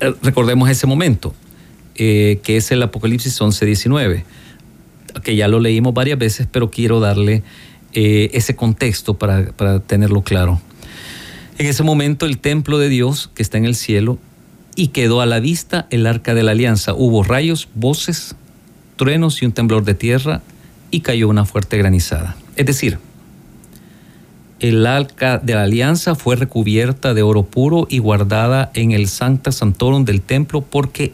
Eh, 0.00 0.14
recordemos 0.22 0.68
ese 0.68 0.86
momento, 0.86 1.34
eh, 1.96 2.40
que 2.42 2.56
es 2.56 2.70
el 2.70 2.82
Apocalipsis 2.82 3.40
11-19, 3.40 4.24
que 5.22 5.36
ya 5.36 5.48
lo 5.48 5.60
leímos 5.60 5.94
varias 5.94 6.18
veces, 6.18 6.46
pero 6.50 6.70
quiero 6.70 7.00
darle 7.00 7.42
eh, 7.92 8.30
ese 8.34 8.56
contexto 8.56 9.14
para, 9.14 9.52
para 9.52 9.80
tenerlo 9.80 10.22
claro. 10.22 10.60
En 11.58 11.66
ese 11.66 11.82
momento 11.82 12.26
el 12.26 12.38
templo 12.38 12.78
de 12.78 12.88
Dios, 12.88 13.30
que 13.34 13.42
está 13.42 13.58
en 13.58 13.64
el 13.64 13.76
cielo, 13.76 14.18
y 14.76 14.88
quedó 14.88 15.20
a 15.20 15.26
la 15.26 15.38
vista 15.38 15.86
el 15.90 16.06
arca 16.06 16.34
de 16.34 16.42
la 16.42 16.50
alianza. 16.50 16.94
Hubo 16.94 17.22
rayos, 17.22 17.68
voces, 17.74 18.34
truenos 18.96 19.40
y 19.40 19.46
un 19.46 19.52
temblor 19.52 19.84
de 19.84 19.94
tierra, 19.94 20.42
y 20.90 21.00
cayó 21.00 21.28
una 21.28 21.44
fuerte 21.44 21.78
granizada. 21.78 22.36
Es 22.56 22.66
decir, 22.66 22.98
el 24.60 24.86
arca 24.86 25.38
de 25.38 25.54
la 25.54 25.62
alianza 25.62 26.14
fue 26.14 26.36
recubierta 26.36 27.14
de 27.14 27.22
oro 27.22 27.42
puro 27.42 27.86
y 27.90 27.98
guardada 27.98 28.70
en 28.74 28.92
el 28.92 29.08
Sancta 29.08 29.52
Santorum 29.52 30.04
del 30.04 30.20
templo 30.20 30.62
porque 30.62 31.12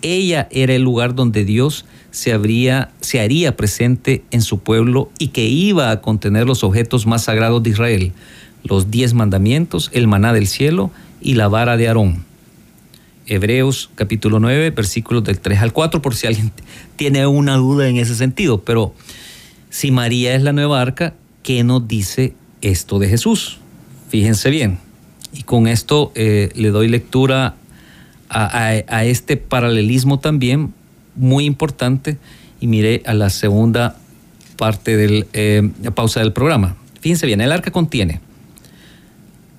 ella 0.00 0.48
era 0.50 0.74
el 0.74 0.82
lugar 0.82 1.14
donde 1.14 1.44
Dios 1.44 1.84
se, 2.10 2.32
habría, 2.32 2.90
se 3.00 3.20
haría 3.20 3.56
presente 3.56 4.24
en 4.30 4.42
su 4.42 4.58
pueblo 4.58 5.10
y 5.18 5.28
que 5.28 5.44
iba 5.44 5.90
a 5.90 6.00
contener 6.00 6.46
los 6.46 6.64
objetos 6.64 7.06
más 7.06 7.24
sagrados 7.24 7.62
de 7.62 7.70
Israel, 7.70 8.12
los 8.64 8.90
diez 8.90 9.14
mandamientos, 9.14 9.90
el 9.92 10.08
maná 10.08 10.32
del 10.32 10.46
cielo 10.46 10.90
y 11.20 11.34
la 11.34 11.48
vara 11.48 11.76
de 11.76 11.88
Aarón. 11.88 12.24
Hebreos 13.26 13.90
capítulo 13.94 14.40
9, 14.40 14.70
versículos 14.70 15.22
del 15.22 15.38
3 15.38 15.60
al 15.60 15.72
4, 15.72 16.02
por 16.02 16.16
si 16.16 16.26
alguien 16.26 16.50
tiene 16.96 17.26
una 17.26 17.56
duda 17.56 17.88
en 17.88 17.96
ese 17.96 18.14
sentido. 18.14 18.62
Pero 18.62 18.94
si 19.70 19.90
María 19.90 20.34
es 20.34 20.42
la 20.42 20.52
nueva 20.52 20.80
arca, 20.80 21.14
¿qué 21.42 21.62
nos 21.62 21.86
dice 21.86 22.34
esto 22.62 22.98
de 22.98 23.08
Jesús. 23.08 23.58
Fíjense 24.08 24.50
bien. 24.50 24.78
Y 25.32 25.42
con 25.42 25.66
esto 25.66 26.12
eh, 26.14 26.50
le 26.54 26.70
doy 26.70 26.88
lectura 26.88 27.56
a, 28.28 29.04
este 29.04 29.36
paralelismo 29.36 30.18
también 30.18 30.72
muy 31.14 31.44
importante 31.44 32.16
y 32.60 32.66
mire 32.66 33.02
a 33.04 33.12
la 33.12 33.28
segunda 33.28 33.98
parte 34.56 34.96
de 34.96 35.26
eh, 35.34 35.70
pausa 35.94 36.20
del 36.20 36.32
programa. 36.32 36.76
Fíjense 37.00 37.26
bien, 37.26 37.42
el 37.42 37.52
arca 37.52 37.70
contiene 37.70 38.20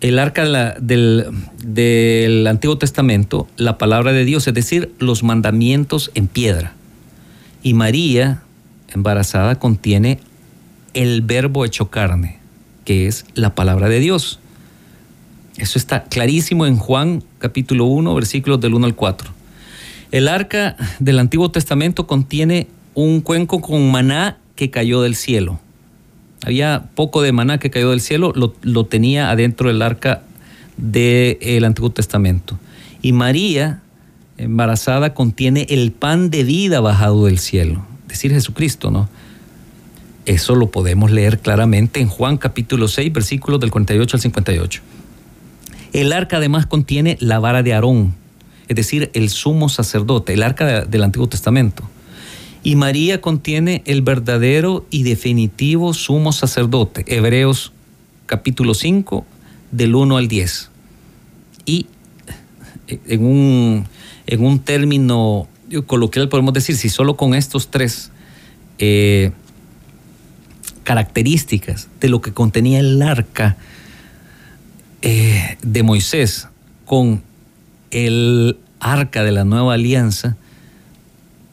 el 0.04 0.20
arca 0.20 0.76
del, 0.80 1.26
del 1.63 2.46
Antiguo 2.46 2.78
Testamento, 2.78 3.48
la 3.56 3.78
palabra 3.78 4.12
de 4.12 4.26
Dios, 4.26 4.46
es 4.46 4.54
decir, 4.54 4.92
los 5.00 5.24
mandamientos 5.24 6.12
en 6.13 6.28
piedra. 6.28 6.74
Y 7.63 7.74
María, 7.74 8.44
embarazada, 8.94 9.56
contiene 9.60 10.20
el 10.94 11.22
verbo 11.22 11.63
hecho 11.63 11.89
carne, 11.89 12.38
que 12.86 13.08
es 13.08 13.26
la 13.36 13.56
palabra 13.56 13.89
de 13.89 14.00
Dios. 14.00 14.39
Eso 15.58 15.78
está 15.78 16.04
clarísimo 16.06 16.65
en 16.65 16.78
Juan 16.78 17.24
capítulo 17.38 17.86
1, 17.86 18.15
versículos 18.15 18.60
del 18.60 18.74
1 18.74 18.86
al 18.88 18.96
4. 18.96 19.30
El 20.12 20.28
arca 20.28 20.76
del 21.00 21.19
Antiguo 21.19 21.52
Testamento 21.52 22.08
contiene 22.08 22.67
un 22.93 23.22
cuenco 23.22 23.62
con 23.62 23.91
maná 23.91 24.38
que 24.56 24.69
cayó 24.69 25.02
del 25.02 25.15
cielo. 25.15 25.60
Había 26.46 26.89
poco 26.96 27.22
de 27.22 27.32
maná 27.32 27.58
que 27.58 27.72
cayó 27.72 27.91
del 27.91 28.02
cielo, 28.02 28.34
lo, 28.36 28.86
tenía 28.86 29.32
adentro 29.32 29.69
del 29.69 29.82
arca 29.82 30.24
del 30.78 31.63
Antiguo 31.63 31.91
Testamento. 31.91 32.60
Y 33.02 33.13
María, 33.13 33.82
embarazada, 34.38 35.13
contiene 35.13 35.65
el 35.69 35.91
pan 35.91 36.30
de 36.30 36.43
vida 36.43 36.80
bajado 36.80 37.26
del 37.26 37.39
cielo, 37.39 37.86
es 38.04 38.10
decir, 38.10 38.32
Jesucristo, 38.32 38.91
¿no? 38.91 39.10
Eso 40.25 40.55
lo 40.55 40.71
podemos 40.71 41.12
leer 41.12 41.39
claramente 41.39 41.99
en 41.99 42.07
Juan 42.07 42.38
capítulo 42.38 42.88
6, 42.88 43.12
versículos 43.12 43.59
del 43.59 43.71
48 43.71 44.17
al 44.17 44.21
58. 44.21 44.81
El 45.91 46.13
arca 46.13 46.38
además 46.38 46.65
contiene 46.65 47.17
la 47.19 47.39
vara 47.39 47.62
de 47.62 47.73
Aarón, 47.73 48.15
es 48.67 48.75
decir, 48.75 49.12
el 49.13 49.29
sumo 49.29 49.67
sacerdote, 49.67 50.33
el 50.33 50.43
arca 50.43 50.86
del 50.86 51.03
Antiguo 51.03 51.27
Testamento. 51.27 51.83
Y 52.63 52.77
María 52.77 53.19
contiene 53.19 53.83
el 53.86 54.01
verdadero 54.01 54.86
y 54.89 55.03
definitivo 55.03 55.93
sumo 55.93 56.31
sacerdote, 56.31 57.03
Hebreos 57.07 57.73
capítulo 58.25 58.73
5, 58.73 59.25
del 59.71 59.93
1 59.93 60.17
al 60.17 60.29
10. 60.29 60.69
Y 61.65 61.88
en 62.88 63.25
un, 63.25 63.86
en 64.25 64.45
un 64.45 64.59
término 64.59 65.49
coloquial 65.86 66.29
podemos 66.29 66.53
decir, 66.53 66.77
si 66.77 66.88
solo 66.88 67.17
con 67.17 67.33
estos 67.33 67.69
tres 67.69 68.12
eh, 68.79 69.31
características 70.84 71.88
de 72.00 72.10
lo 72.10 72.22
que 72.22 72.34
contenía 72.34 72.80
el 72.80 73.02
arca 73.02 73.58
eh, 75.02 75.58
de 75.62 75.84
Moisés 75.84 76.48
con 76.86 77.22
el 77.91 78.58
arca 78.80 79.24
de 79.24 79.32
la 79.32 79.46
nueva 79.46 79.74
alianza, 79.74 80.36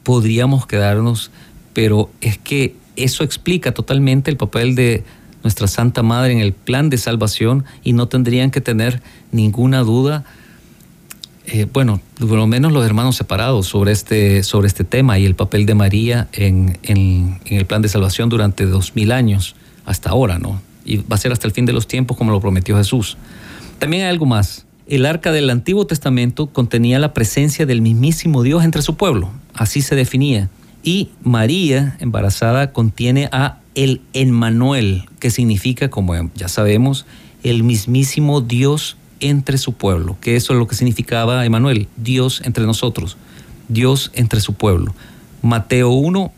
podríamos 0.03 0.65
quedarnos, 0.65 1.31
pero 1.73 2.09
es 2.21 2.37
que 2.37 2.75
eso 2.95 3.23
explica 3.23 3.73
totalmente 3.73 4.29
el 4.29 4.37
papel 4.37 4.75
de 4.75 5.03
nuestra 5.43 5.67
Santa 5.67 6.03
Madre 6.03 6.33
en 6.33 6.39
el 6.39 6.53
plan 6.53 6.89
de 6.89 6.97
salvación 6.97 7.65
y 7.83 7.93
no 7.93 8.07
tendrían 8.07 8.51
que 8.51 8.61
tener 8.61 9.01
ninguna 9.31 9.79
duda 9.79 10.25
eh, 11.53 11.67
bueno, 11.71 11.99
por 12.17 12.37
lo 12.37 12.47
menos 12.47 12.71
los 12.71 12.85
hermanos 12.85 13.17
separados 13.17 13.67
sobre 13.67 13.91
este, 13.91 14.41
sobre 14.41 14.67
este 14.67 14.85
tema 14.85 15.19
y 15.19 15.25
el 15.25 15.35
papel 15.35 15.65
de 15.65 15.75
María 15.75 16.29
en, 16.31 16.79
el 17.43 17.65
plan 17.65 17.81
de 17.81 17.89
salvación 17.89 18.29
durante 18.29 18.65
dos 18.65 18.95
mil 18.95 19.11
años, 19.11 19.55
hasta 19.85 20.11
ahora, 20.11 20.39
¿no? 20.39 20.61
Y 20.85 20.97
va 20.97 21.15
a 21.15 21.17
ser 21.17 21.33
hasta 21.33 21.47
el 21.47 21.53
fin 21.53 21.65
de 21.65 21.73
los 21.73 21.87
tiempos 21.87 22.15
como 22.15 22.31
lo 22.31 22.39
prometió 22.39 22.77
Jesús. 22.77 23.17
También 23.79 24.03
hay 24.03 24.09
algo 24.09 24.25
más. 24.25 24.65
El 24.87 25.05
arca 25.05 25.33
del 25.33 25.49
Antiguo 25.49 25.85
Testamento 25.85 26.47
contenía 26.47 26.99
la 26.99 27.13
presencia 27.13 27.65
del 27.65 27.81
mismísimo 27.81 28.43
Dios 28.43 28.63
entre 28.63 28.81
su 28.81 28.95
pueblo, 28.95 29.29
así 29.53 29.81
se 29.81 29.95
definía. 29.95 30.49
Y 30.83 31.09
María, 31.21 31.97
embarazada, 31.99 32.71
contiene 32.71 33.27
a 33.33 33.59
el 33.75 33.99
Emmanuel, 34.13 35.09
que 35.19 35.29
significa, 35.29 35.89
como 35.89 36.13
ya 36.33 36.47
sabemos, 36.47 37.05
el 37.43 37.63
mismísimo 37.63 38.39
Dios 38.39 38.95
entre 39.21 39.57
su 39.57 39.73
pueblo, 39.73 40.17
que 40.19 40.35
eso 40.35 40.53
es 40.53 40.59
lo 40.59 40.67
que 40.67 40.75
significaba 40.75 41.45
Emmanuel, 41.45 41.87
Dios 41.95 42.41
entre 42.43 42.65
nosotros, 42.65 43.17
Dios 43.69 44.11
entre 44.13 44.41
su 44.41 44.53
pueblo. 44.53 44.93
Mateo 45.41 45.89
1, 45.91 46.31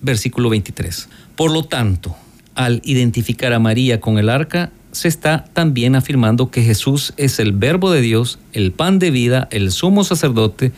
versículo 0.00 0.50
23. 0.50 1.08
Por 1.36 1.52
lo 1.52 1.64
tanto, 1.64 2.16
al 2.54 2.82
identificar 2.84 3.52
a 3.52 3.58
María 3.58 4.00
con 4.00 4.18
el 4.18 4.28
arca, 4.28 4.70
se 4.92 5.08
está 5.08 5.44
también 5.52 5.94
afirmando 5.94 6.50
que 6.50 6.62
Jesús 6.62 7.14
es 7.16 7.38
el 7.38 7.52
verbo 7.52 7.90
de 7.90 8.00
Dios, 8.00 8.38
el 8.52 8.72
pan 8.72 8.98
de 8.98 9.10
vida, 9.10 9.48
el 9.50 9.70
sumo 9.70 10.04
sacerdote 10.04 10.72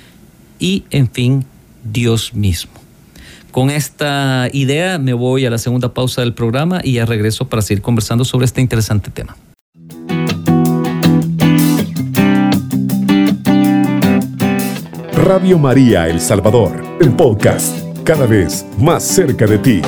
y, 0.58 0.84
en 0.90 1.10
fin, 1.10 1.44
Dios 1.82 2.34
mismo. 2.34 2.72
Con 3.50 3.70
esta 3.70 4.48
idea 4.52 4.98
me 4.98 5.12
voy 5.12 5.44
a 5.44 5.50
la 5.50 5.58
segunda 5.58 5.92
pausa 5.92 6.22
del 6.22 6.34
programa 6.34 6.80
y 6.82 6.92
ya 6.94 7.06
regreso 7.06 7.48
para 7.48 7.62
seguir 7.62 7.82
conversando 7.82 8.24
sobre 8.24 8.46
este 8.46 8.60
interesante 8.60 9.10
tema. 9.10 9.36
Radio 15.32 15.58
María 15.58 16.10
El 16.10 16.20
Salvador, 16.20 16.98
el 17.00 17.10
podcast, 17.12 17.74
cada 18.04 18.26
vez 18.26 18.66
más 18.78 19.02
cerca 19.02 19.46
de 19.46 19.56
ti. 19.56 19.80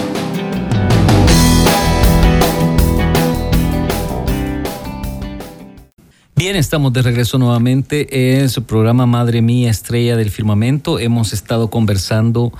Bien, 6.34 6.56
estamos 6.56 6.94
de 6.94 7.02
regreso 7.02 7.36
nuevamente 7.36 8.40
en 8.40 8.48
su 8.48 8.64
programa 8.64 9.04
Madre 9.04 9.42
Mía, 9.42 9.68
Estrella 9.68 10.16
del 10.16 10.30
Firmamento. 10.30 10.98
Hemos 10.98 11.34
estado 11.34 11.68
conversando, 11.68 12.50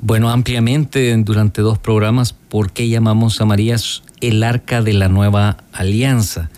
bueno, 0.00 0.28
ampliamente 0.28 1.16
durante 1.18 1.62
dos 1.62 1.78
programas 1.78 2.32
por 2.32 2.72
qué 2.72 2.88
llamamos 2.88 3.40
a 3.40 3.44
María 3.44 3.76
el 4.20 4.42
arca 4.42 4.82
de 4.82 4.94
la 4.94 5.08
nueva 5.08 5.58
alianza. 5.72 6.50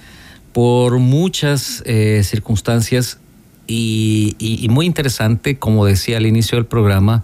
Por 0.54 1.00
muchas 1.00 1.82
eh, 1.84 2.22
circunstancias 2.24 3.18
y, 3.66 4.66
muy 4.70 4.86
interesante, 4.86 5.58
como 5.58 5.86
decía 5.86 6.18
al 6.18 6.26
inicio 6.26 6.56
del 6.56 6.66
programa, 6.66 7.22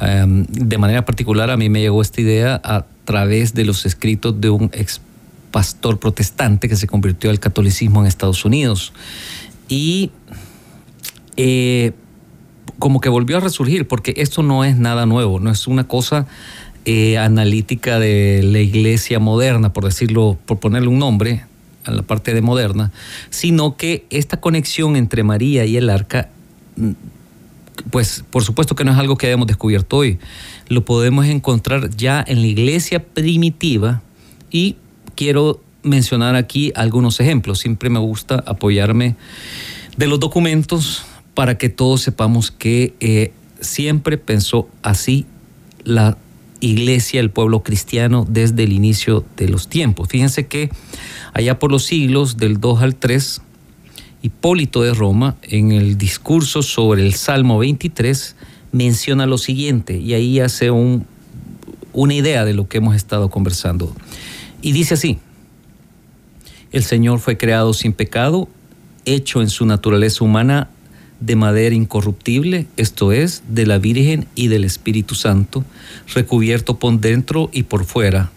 em, 0.00 0.44
de 0.46 0.78
manera 0.78 1.04
particular 1.04 1.50
a 1.50 1.56
mí 1.56 1.68
me 1.68 1.80
llegó 1.80 2.02
esta 2.02 2.20
idea 2.20 2.60
a 2.64 2.86
través 3.04 3.54
de 3.54 3.64
los 3.64 3.86
escritos 3.86 4.40
de 4.40 4.50
un 4.50 4.70
ex 4.72 5.00
pastor 5.50 5.98
protestante 5.98 6.68
que 6.68 6.76
se 6.76 6.86
convirtió 6.86 7.30
al 7.30 7.40
catolicismo 7.40 8.00
en 8.00 8.06
Estados 8.06 8.44
Unidos. 8.44 8.92
Y 9.68 10.10
eh, 11.36 11.92
como 12.78 13.00
que 13.00 13.08
volvió 13.08 13.38
a 13.38 13.40
resurgir, 13.40 13.88
porque 13.88 14.14
esto 14.18 14.42
no 14.42 14.64
es 14.64 14.76
nada 14.76 15.06
nuevo, 15.06 15.40
no 15.40 15.50
es 15.50 15.66
una 15.66 15.84
cosa 15.84 16.26
eh, 16.84 17.18
analítica 17.18 17.98
de 17.98 18.42
la 18.44 18.60
iglesia 18.60 19.18
moderna, 19.18 19.72
por 19.72 19.84
decirlo, 19.84 20.38
por 20.46 20.58
ponerle 20.60 20.88
un 20.88 20.98
nombre 20.98 21.44
a 21.88 21.90
la 21.90 22.02
parte 22.02 22.34
de 22.34 22.42
moderna, 22.42 22.92
sino 23.30 23.76
que 23.76 24.06
esta 24.10 24.40
conexión 24.40 24.94
entre 24.94 25.22
María 25.22 25.64
y 25.64 25.76
el 25.76 25.90
arca, 25.90 26.28
mm, 26.76 26.90
pues 27.90 28.24
por 28.30 28.44
supuesto 28.44 28.74
que 28.74 28.84
no 28.84 28.92
es 28.92 28.98
algo 28.98 29.16
que 29.16 29.26
hayamos 29.26 29.46
descubierto 29.46 29.96
hoy, 29.96 30.18
lo 30.68 30.84
podemos 30.84 31.26
encontrar 31.26 31.90
ya 31.96 32.22
en 32.26 32.42
la 32.42 32.46
iglesia 32.46 33.04
primitiva 33.04 34.02
y 34.50 34.76
quiero 35.14 35.62
mencionar 35.82 36.36
aquí 36.36 36.72
algunos 36.74 37.20
ejemplos. 37.20 37.60
Siempre 37.60 37.88
me 37.88 37.98
gusta 37.98 38.42
apoyarme 38.46 39.16
de 39.96 40.06
los 40.06 40.20
documentos 40.20 41.04
para 41.34 41.56
que 41.56 41.68
todos 41.68 42.02
sepamos 42.02 42.50
que 42.50 42.94
eh, 43.00 43.32
siempre 43.60 44.18
pensó 44.18 44.68
así 44.82 45.26
la 45.84 46.18
iglesia, 46.60 47.20
el 47.20 47.30
pueblo 47.30 47.62
cristiano 47.62 48.26
desde 48.28 48.64
el 48.64 48.72
inicio 48.72 49.24
de 49.36 49.48
los 49.48 49.68
tiempos. 49.68 50.08
Fíjense 50.08 50.46
que 50.46 50.70
allá 51.32 51.58
por 51.58 51.70
los 51.70 51.84
siglos 51.84 52.36
del 52.36 52.60
2 52.60 52.82
al 52.82 52.96
3, 52.96 53.40
Hipólito 54.22 54.82
de 54.82 54.94
Roma, 54.94 55.36
en 55.42 55.72
el 55.72 55.96
discurso 55.96 56.62
sobre 56.62 57.06
el 57.06 57.14
Salmo 57.14 57.58
23, 57.58 58.36
menciona 58.72 59.26
lo 59.26 59.38
siguiente, 59.38 59.98
y 59.98 60.14
ahí 60.14 60.40
hace 60.40 60.70
un, 60.70 61.06
una 61.92 62.14
idea 62.14 62.44
de 62.44 62.54
lo 62.54 62.68
que 62.68 62.78
hemos 62.78 62.96
estado 62.96 63.30
conversando. 63.30 63.94
Y 64.60 64.72
dice 64.72 64.94
así, 64.94 65.18
el 66.72 66.82
Señor 66.82 67.20
fue 67.20 67.38
creado 67.38 67.72
sin 67.72 67.92
pecado, 67.92 68.48
hecho 69.04 69.40
en 69.40 69.48
su 69.48 69.64
naturaleza 69.64 70.24
humana 70.24 70.70
de 71.20 71.36
madera 71.36 71.74
incorruptible, 71.74 72.66
esto 72.76 73.12
es, 73.12 73.42
de 73.48 73.66
la 73.66 73.78
Virgen 73.78 74.26
y 74.34 74.48
del 74.48 74.64
Espíritu 74.64 75.14
Santo, 75.14 75.64
recubierto 76.14 76.78
por 76.78 76.98
dentro 77.00 77.50
y 77.52 77.64
por 77.64 77.84
fuera, 77.84 78.30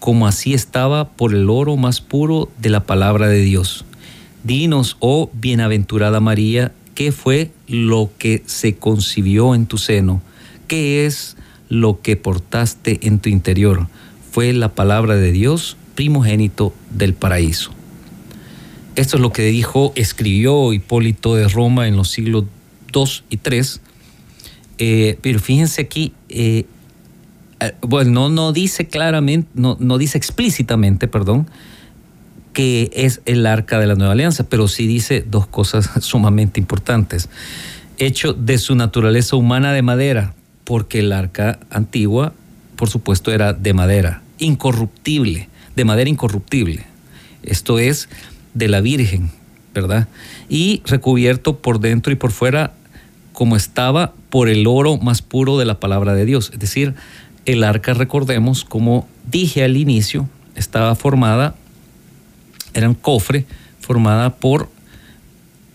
como 0.00 0.26
así 0.26 0.54
estaba 0.54 1.10
por 1.10 1.34
el 1.34 1.48
oro 1.50 1.76
más 1.76 2.00
puro 2.00 2.50
de 2.58 2.70
la 2.70 2.84
palabra 2.84 3.28
de 3.28 3.40
Dios. 3.40 3.84
Dinos, 4.42 4.96
oh 5.00 5.30
bienaventurada 5.32 6.20
María, 6.20 6.72
¿qué 6.94 7.12
fue 7.12 7.50
lo 7.66 8.10
que 8.18 8.42
se 8.46 8.76
concibió 8.76 9.54
en 9.54 9.66
tu 9.66 9.78
seno? 9.78 10.22
¿Qué 10.68 11.06
es 11.06 11.36
lo 11.68 12.00
que 12.02 12.16
portaste 12.16 13.06
en 13.06 13.18
tu 13.18 13.28
interior? 13.28 13.88
fue 14.34 14.52
la 14.52 14.74
palabra 14.74 15.14
de 15.14 15.30
Dios, 15.30 15.76
primogénito 15.94 16.74
del 16.90 17.14
paraíso. 17.14 17.70
Esto 18.96 19.16
es 19.16 19.22
lo 19.22 19.32
que 19.32 19.42
dijo, 19.42 19.92
escribió 19.96 20.72
Hipólito 20.72 21.34
de 21.34 21.48
Roma 21.48 21.88
en 21.88 21.96
los 21.96 22.10
siglos 22.10 22.44
II 22.94 23.04
y 23.28 23.40
III. 23.44 23.62
Eh, 24.78 25.18
pero 25.20 25.40
fíjense 25.40 25.82
aquí, 25.82 26.12
eh, 26.28 26.66
eh, 27.60 27.72
bueno, 27.80 28.28
no, 28.28 28.52
dice 28.52 28.86
claramente, 28.86 29.48
no, 29.54 29.76
no 29.80 29.98
dice 29.98 30.16
explícitamente, 30.16 31.08
perdón, 31.08 31.48
que 32.52 32.90
es 32.94 33.20
el 33.24 33.46
arca 33.46 33.80
de 33.80 33.86
la 33.88 33.96
nueva 33.96 34.12
alianza, 34.12 34.48
pero 34.48 34.68
sí 34.68 34.86
dice 34.86 35.24
dos 35.28 35.46
cosas 35.46 35.90
sumamente 36.00 36.60
importantes. 36.60 37.28
Hecho 37.98 38.32
de 38.32 38.58
su 38.58 38.76
naturaleza 38.76 39.34
humana 39.34 39.72
de 39.72 39.82
madera, 39.82 40.34
porque 40.62 41.00
el 41.00 41.12
arca 41.12 41.58
antigua, 41.68 42.32
por 42.76 42.88
supuesto, 42.88 43.32
era 43.32 43.52
de 43.52 43.74
madera 43.74 44.22
incorruptible, 44.38 45.48
de 45.74 45.84
madera 45.84 46.10
incorruptible. 46.10 46.84
Esto 47.42 47.78
es 47.78 48.08
de 48.54 48.68
la 48.68 48.80
Virgen, 48.80 49.30
¿verdad? 49.74 50.08
Y 50.48 50.82
recubierto 50.86 51.58
por 51.58 51.80
dentro 51.80 52.12
y 52.12 52.16
por 52.16 52.32
fuera 52.32 52.72
como 53.32 53.56
estaba 53.56 54.14
por 54.30 54.48
el 54.48 54.66
oro 54.66 54.96
más 54.96 55.20
puro 55.20 55.58
de 55.58 55.64
la 55.64 55.80
palabra 55.80 56.14
de 56.14 56.24
Dios. 56.24 56.50
Es 56.52 56.60
decir, 56.60 56.94
el 57.44 57.64
arca, 57.64 57.92
recordemos, 57.92 58.64
como 58.64 59.08
dije 59.30 59.64
al 59.64 59.76
inicio, 59.76 60.28
estaba 60.54 60.94
formada, 60.94 61.54
era 62.72 62.88
un 62.88 62.94
cofre 62.94 63.44
formada 63.80 64.36
por 64.36 64.70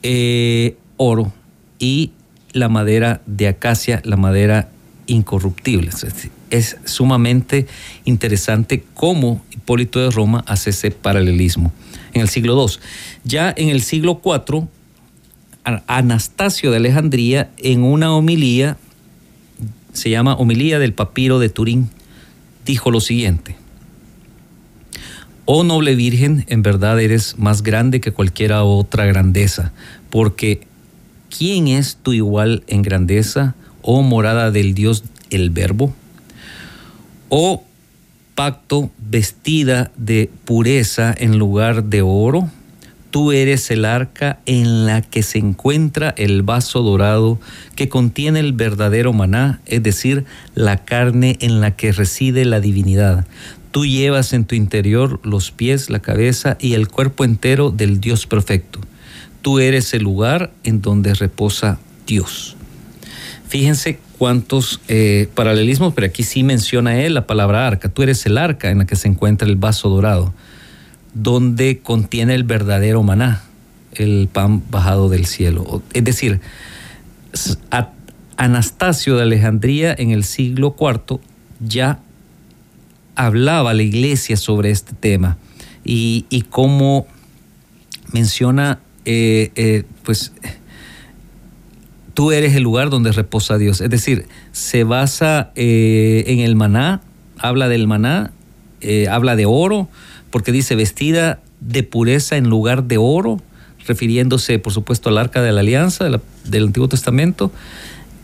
eh, 0.02 0.78
oro 0.98 1.32
y 1.78 2.12
la 2.54 2.70
madera 2.70 3.22
de 3.26 3.48
acacia, 3.48 4.02
la 4.04 4.18
madera 4.18 4.70
incorruptible. 5.06 5.90
Es 5.90 6.02
decir, 6.02 6.32
es 6.50 6.78
sumamente 6.86 7.68
interesante 8.06 8.84
cómo 8.94 9.44
Hipólito 9.52 10.00
de 10.00 10.10
Roma 10.10 10.44
hace 10.48 10.72
ese 10.72 10.92
paralelismo 10.92 11.72
en 12.14 12.22
el 12.22 12.30
siglo 12.30 12.60
II. 12.60 12.76
Ya 13.24 13.54
en 13.56 13.70
el 13.70 13.82
siglo 13.82 14.22
IV, 14.24 14.68
Anastasio 15.88 16.72
de 16.72 16.78
Alejandría, 16.78 17.52
en 17.58 17.84
una 17.84 18.14
homilía, 18.14 18.78
se 19.94 20.10
llama 20.10 20.36
Homilía 20.36 20.80
del 20.80 20.94
Papiro 20.94 21.40
de 21.40 21.50
Turín, 21.50 21.90
dijo 22.66 22.92
lo 22.92 23.02
siguiente. 23.02 23.56
Oh 25.46 25.64
noble 25.64 25.96
Virgen, 25.96 26.46
en 26.48 26.62
verdad 26.62 27.00
eres 27.00 27.38
más 27.40 27.64
grande 27.64 28.02
que 28.02 28.12
cualquiera 28.12 28.64
otra 28.64 29.06
grandeza, 29.06 29.74
porque 30.12 30.62
¿quién 31.36 31.68
es 31.68 31.98
tu 32.02 32.14
igual 32.14 32.64
en 32.68 32.84
grandeza, 32.84 33.56
oh 33.82 34.04
morada 34.04 34.52
del 34.52 34.76
Dios 34.76 35.04
el 35.32 35.50
Verbo? 35.50 35.94
O 37.30 37.64
pacto 38.36 38.90
vestida 38.98 39.92
de 39.98 40.30
pureza 40.46 41.14
en 41.18 41.38
lugar 41.38 41.86
de 41.86 42.02
oro. 42.02 42.50
Tú 43.12 43.32
eres 43.32 43.72
el 43.72 43.86
arca 43.86 44.40
en 44.46 44.86
la 44.86 45.02
que 45.02 45.24
se 45.24 45.40
encuentra 45.40 46.14
el 46.16 46.44
vaso 46.44 46.84
dorado 46.84 47.40
que 47.76 47.90
contiene 47.90 48.40
el 48.40 48.54
verdadero 48.54 49.14
maná, 49.14 49.62
es 49.66 49.82
decir, 49.82 50.26
la 50.54 50.86
carne 50.86 51.38
en 51.42 51.60
la 51.60 51.76
que 51.76 51.92
reside 51.92 52.46
la 52.46 52.60
divinidad. 52.60 53.26
Tú 53.72 53.86
llevas 53.86 54.34
en 54.34 54.46
tu 54.46 54.56
interior 54.56 55.20
los 55.24 55.52
pies, 55.52 55.90
la 55.90 56.00
cabeza 56.00 56.58
y 56.60 56.74
el 56.74 56.88
cuerpo 56.88 57.24
entero 57.24 57.72
del 57.72 58.00
Dios 58.00 58.26
perfecto. 58.26 58.80
Tú 59.42 59.60
eres 59.60 59.94
el 59.94 60.04
lugar 60.04 60.52
en 60.64 60.82
donde 60.82 61.14
reposa 61.14 61.80
Dios. 62.06 62.56
Fíjense 63.48 64.00
cuantos 64.20 64.82
eh, 64.90 65.30
paralelismos, 65.34 65.94
pero 65.94 66.06
aquí 66.06 66.24
sí 66.24 66.44
menciona 66.44 67.02
él 67.02 67.14
la 67.14 67.26
palabra 67.26 67.66
arca. 67.66 67.88
Tú 67.88 68.04
eres 68.04 68.26
el 68.26 68.38
arca 68.38 68.70
en 68.70 68.80
la 68.80 68.86
que 68.86 68.98
se 68.98 69.08
encuentra 69.08 69.48
el 69.48 69.56
vaso 69.56 69.88
dorado, 69.88 70.34
donde 71.14 71.80
contiene 71.80 72.36
el 72.36 72.44
verdadero 72.44 73.02
maná, 73.02 73.44
el 73.94 74.28
pan 74.32 74.62
bajado 74.70 75.08
del 75.08 75.26
cielo. 75.26 75.82
Es 75.94 76.04
decir, 76.04 76.42
Anastasio 78.36 79.16
de 79.16 79.24
Alejandría 79.24 79.96
en 79.98 80.12
el 80.12 80.26
siglo 80.26 80.76
IV 80.78 81.22
ya 81.62 82.00
hablaba 83.16 83.72
a 83.72 83.74
la 83.74 83.84
iglesia 83.84 84.36
sobre 84.36 84.70
este 84.72 84.94
tema 84.94 85.38
y, 85.86 86.26
cómo 86.50 87.08
menciona, 88.12 88.80
eh, 89.06 89.52
eh, 89.56 89.84
pues, 90.04 90.34
tú 92.20 92.34
eres 92.34 92.54
el 92.54 92.64
lugar 92.64 92.90
donde 92.90 93.14
reposa 93.14 93.58
Dios. 93.58 93.80
Es 93.80 93.90
decir, 93.90 94.28
se 94.52 94.84
basa 94.84 95.52
eh, 95.56 96.26
en 96.28 96.40
el 96.40 96.58
maná, 96.58 97.00
habla 97.38 97.70
del 97.70 97.88
maná, 97.88 98.34
habla 99.10 99.38
de 99.38 99.46
oro, 99.46 99.88
porque 100.30 100.52
dice 100.52 100.76
vestida 100.76 101.40
de 101.62 101.84
pureza 101.84 102.36
en 102.36 102.50
lugar 102.50 102.84
de 102.84 102.98
oro, 102.98 103.42
refiriéndose, 103.88 104.60
por 104.60 104.74
supuesto, 104.74 105.08
al 105.08 105.18
arca 105.18 105.42
de 105.42 105.54
la 105.54 105.62
alianza 105.62 106.10
del 106.44 106.64
Antiguo 106.66 106.90
Testamento, 106.90 107.54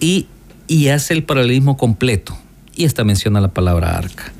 y, 0.01 0.27
y 0.67 0.89
hace 0.89 1.13
el 1.13 1.23
paralelismo 1.23 1.77
completo. 1.77 2.37
Y 2.75 2.83
esta 2.83 3.05
menciona 3.05 3.39
la 3.39 3.53
palabra 3.53 3.97
arca. 3.97 4.33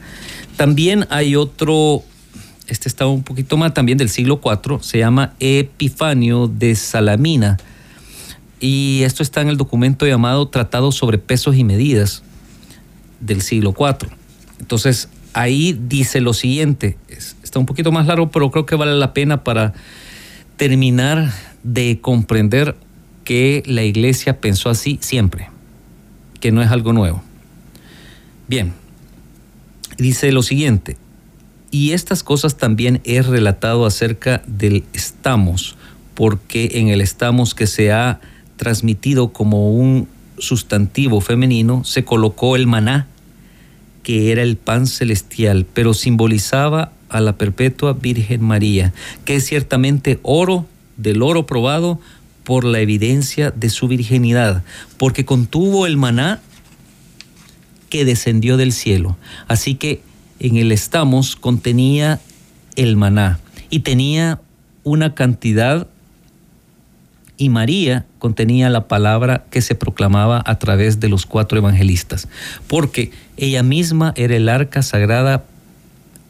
También 0.58 1.08
hay 1.10 1.38
otro, 1.38 2.03
este 2.68 2.89
está 2.89 3.08
un 3.08 3.24
poquito 3.24 3.56
más 3.56 3.74
también 3.74 3.97
del 3.97 4.10
siglo 4.10 4.41
IV, 4.43 4.84
se 4.84 4.97
llama 4.97 5.32
Epifanio 5.39 6.49
de 6.49 6.76
Salamina. 6.76 7.56
Y 8.68 9.03
esto 9.03 9.22
está 9.22 9.41
en 9.41 9.49
el 9.49 9.57
documento 9.57 10.07
llamado 10.07 10.47
Tratado 10.47 10.91
sobre 10.91 11.20
Pesos 11.20 11.55
y 11.55 11.63
Medidas 11.63 12.24
del 13.20 13.43
siglo 13.43 13.76
IV. 13.78 14.09
Entonces, 14.59 15.07
ahí 15.34 15.80
dice 15.80 16.20
lo 16.20 16.34
siguiente, 16.34 16.97
está 17.43 17.59
un 17.59 17.68
poquito 17.68 17.91
más 17.91 18.07
largo, 18.07 18.32
pero 18.32 18.49
creo 18.49 18.66
que 18.66 18.74
vale 18.76 18.95
la 18.95 19.13
pena 19.13 19.43
para 19.43 19.76
terminar 20.57 21.32
de 21.61 21.99
comprender 22.01 22.76
que 23.24 23.61
la 23.68 23.84
iglesia 23.84 24.41
pensó 24.41 24.72
así 24.72 24.97
siempre, 24.99 25.51
que 26.39 26.51
no 26.51 26.63
es 26.63 26.72
algo 26.72 26.91
nuevo. 26.91 27.22
Bien, 28.47 28.74
dice 29.99 30.32
lo 30.32 30.41
siguiente, 30.41 30.97
y 31.70 31.91
estas 31.91 32.24
cosas 32.24 32.57
también 32.57 32.99
he 33.03 33.22
relatado 33.22 33.86
acerca 33.86 34.41
del 34.47 34.86
estamos, 34.93 35.78
porque 36.16 36.80
en 36.80 36.88
el 36.88 37.01
estamos 37.01 37.53
que 37.53 37.68
se 37.68 37.91
ha 37.91 38.22
transmitido 38.58 39.34
como 39.34 39.72
un 39.72 40.08
sustantivo 40.38 41.22
femenino 41.22 41.84
se 41.84 42.03
colocó 42.03 42.56
el 42.56 42.68
maná, 42.68 43.08
que 44.03 44.32
era 44.32 44.43
el 44.43 44.58
pan 44.58 44.88
celestial, 44.88 45.66
pero 45.74 45.93
simbolizaba 45.93 46.91
a 47.10 47.22
la 47.22 47.38
perpetua 47.38 47.93
Virgen 47.93 48.43
María, 48.43 48.93
que 49.24 49.36
es 49.36 49.45
ciertamente 49.45 50.20
oro 50.24 50.66
del 50.97 51.22
oro 51.22 51.45
probado 51.45 51.99
por 52.43 52.64
la 52.64 52.80
evidencia 52.80 53.51
de 53.51 53.70
su 53.70 53.88
virginidad, 53.88 54.64
porque 54.97 55.26
contuvo 55.26 55.88
el 55.88 55.97
maná 55.97 56.41
que 57.89 58.06
descendió 58.06 58.58
del 58.58 58.72
cielo. 58.72 59.18
Así 59.47 59.76
que 59.76 60.01
en 60.39 60.58
el 60.58 60.72
estamos 60.72 61.36
contenía 61.36 62.20
el 62.76 62.97
maná 62.97 63.39
y 63.70 63.80
tenía 63.80 64.39
una 64.84 65.16
cantidad 65.16 65.88
y 67.38 67.50
María 67.50 68.06
contenía 68.20 68.70
la 68.70 68.88
palabra 68.88 69.46
que 69.50 69.62
se 69.62 69.76
proclamaba 69.76 70.42
a 70.46 70.58
través 70.60 71.00
de 71.00 71.10
los 71.10 71.26
cuatro 71.26 71.58
evangelistas, 71.58 72.28
porque 72.68 73.12
ella 73.38 73.64
misma 73.64 74.14
era 74.16 74.36
el 74.36 74.50
arca 74.50 74.82
sagrada 74.82 75.44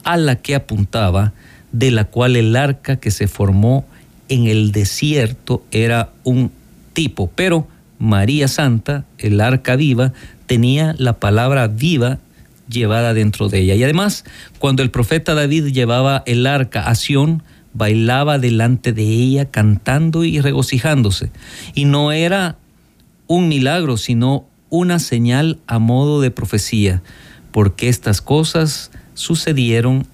a 0.04 0.16
la 0.16 0.36
que 0.36 0.54
apuntaba, 0.54 1.32
de 1.72 1.90
la 1.90 2.04
cual 2.04 2.36
el 2.36 2.56
arca 2.56 2.96
que 2.96 3.10
se 3.10 3.28
formó 3.28 3.84
en 4.28 4.46
el 4.46 4.72
desierto 4.72 5.64
era 5.70 6.10
un 6.24 6.50
tipo, 6.92 7.30
pero 7.34 7.68
María 7.98 8.48
Santa, 8.48 9.04
el 9.18 9.40
arca 9.40 9.76
viva, 9.76 10.12
tenía 10.46 10.94
la 10.98 11.14
palabra 11.14 11.66
viva 11.66 12.18
llevada 12.68 13.14
dentro 13.14 13.48
de 13.48 13.60
ella. 13.60 13.74
Y 13.74 13.84
además, 13.84 14.24
cuando 14.58 14.82
el 14.82 14.90
profeta 14.90 15.34
David 15.34 15.66
llevaba 15.66 16.22
el 16.26 16.46
arca 16.46 16.82
a 16.82 16.94
Sión, 16.94 17.42
bailaba 17.76 18.38
delante 18.38 18.92
de 18.92 19.04
ella 19.04 19.50
cantando 19.50 20.24
y 20.24 20.40
regocijándose. 20.40 21.30
Y 21.74 21.84
no 21.84 22.12
era 22.12 22.56
un 23.26 23.48
milagro, 23.48 23.96
sino 23.96 24.46
una 24.70 24.98
señal 24.98 25.58
a 25.66 25.78
modo 25.78 26.20
de 26.20 26.30
profecía, 26.30 27.02
porque 27.52 27.88
estas 27.88 28.20
cosas 28.20 28.90
sucedieron 29.14 30.06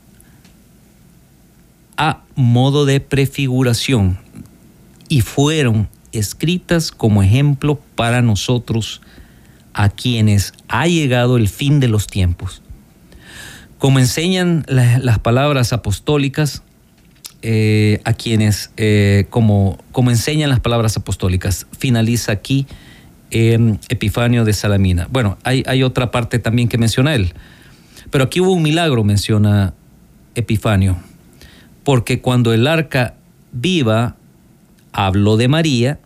a 1.97 2.23
modo 2.35 2.85
de 2.85 3.01
prefiguración 3.01 4.19
y 5.09 5.21
fueron 5.21 5.89
escritas 6.13 6.91
como 6.91 7.23
ejemplo 7.23 7.79
para 7.95 8.23
nosotros 8.23 9.03
a 9.75 9.89
quienes 9.89 10.53
ha 10.69 10.87
llegado 10.87 11.37
el 11.37 11.49
fin 11.49 11.81
de 11.81 11.89
los 11.89 12.07
tiempos. 12.07 12.63
Como 13.79 13.99
enseñan 13.99 14.65
las 14.69 15.19
palabras 15.19 15.73
apostólicas, 15.73 16.63
eh, 17.43 18.01
a 18.05 18.13
quienes, 18.13 18.71
eh, 18.77 19.27
como, 19.31 19.79
como 19.91 20.11
enseñan 20.11 20.49
las 20.49 20.61
palabras 20.61 20.97
apostólicas, 20.97 21.67
finaliza 21.77 22.33
aquí 22.33 22.67
Epifanio 23.31 24.45
de 24.45 24.53
Salamina. 24.53 25.09
Bueno, 25.11 25.39
hay, 25.43 25.63
hay 25.67 25.83
otra 25.83 26.11
parte 26.11 26.39
también 26.39 26.69
que 26.69 26.79
menciona 26.79 27.15
él, 27.15 27.33
pero 28.11 28.25
aquí 28.25 28.41
hubo 28.41 28.53
un 28.53 28.63
milagro, 28.63 29.05
menciona 29.05 29.75
Epifanio, 30.35 30.99
porque 31.83 32.21
cuando 32.21 32.53
el 32.53 32.67
arca 32.67 33.15
viva 33.53 34.17
habló 34.93 35.37
de 35.37 35.49
María, 35.49 35.99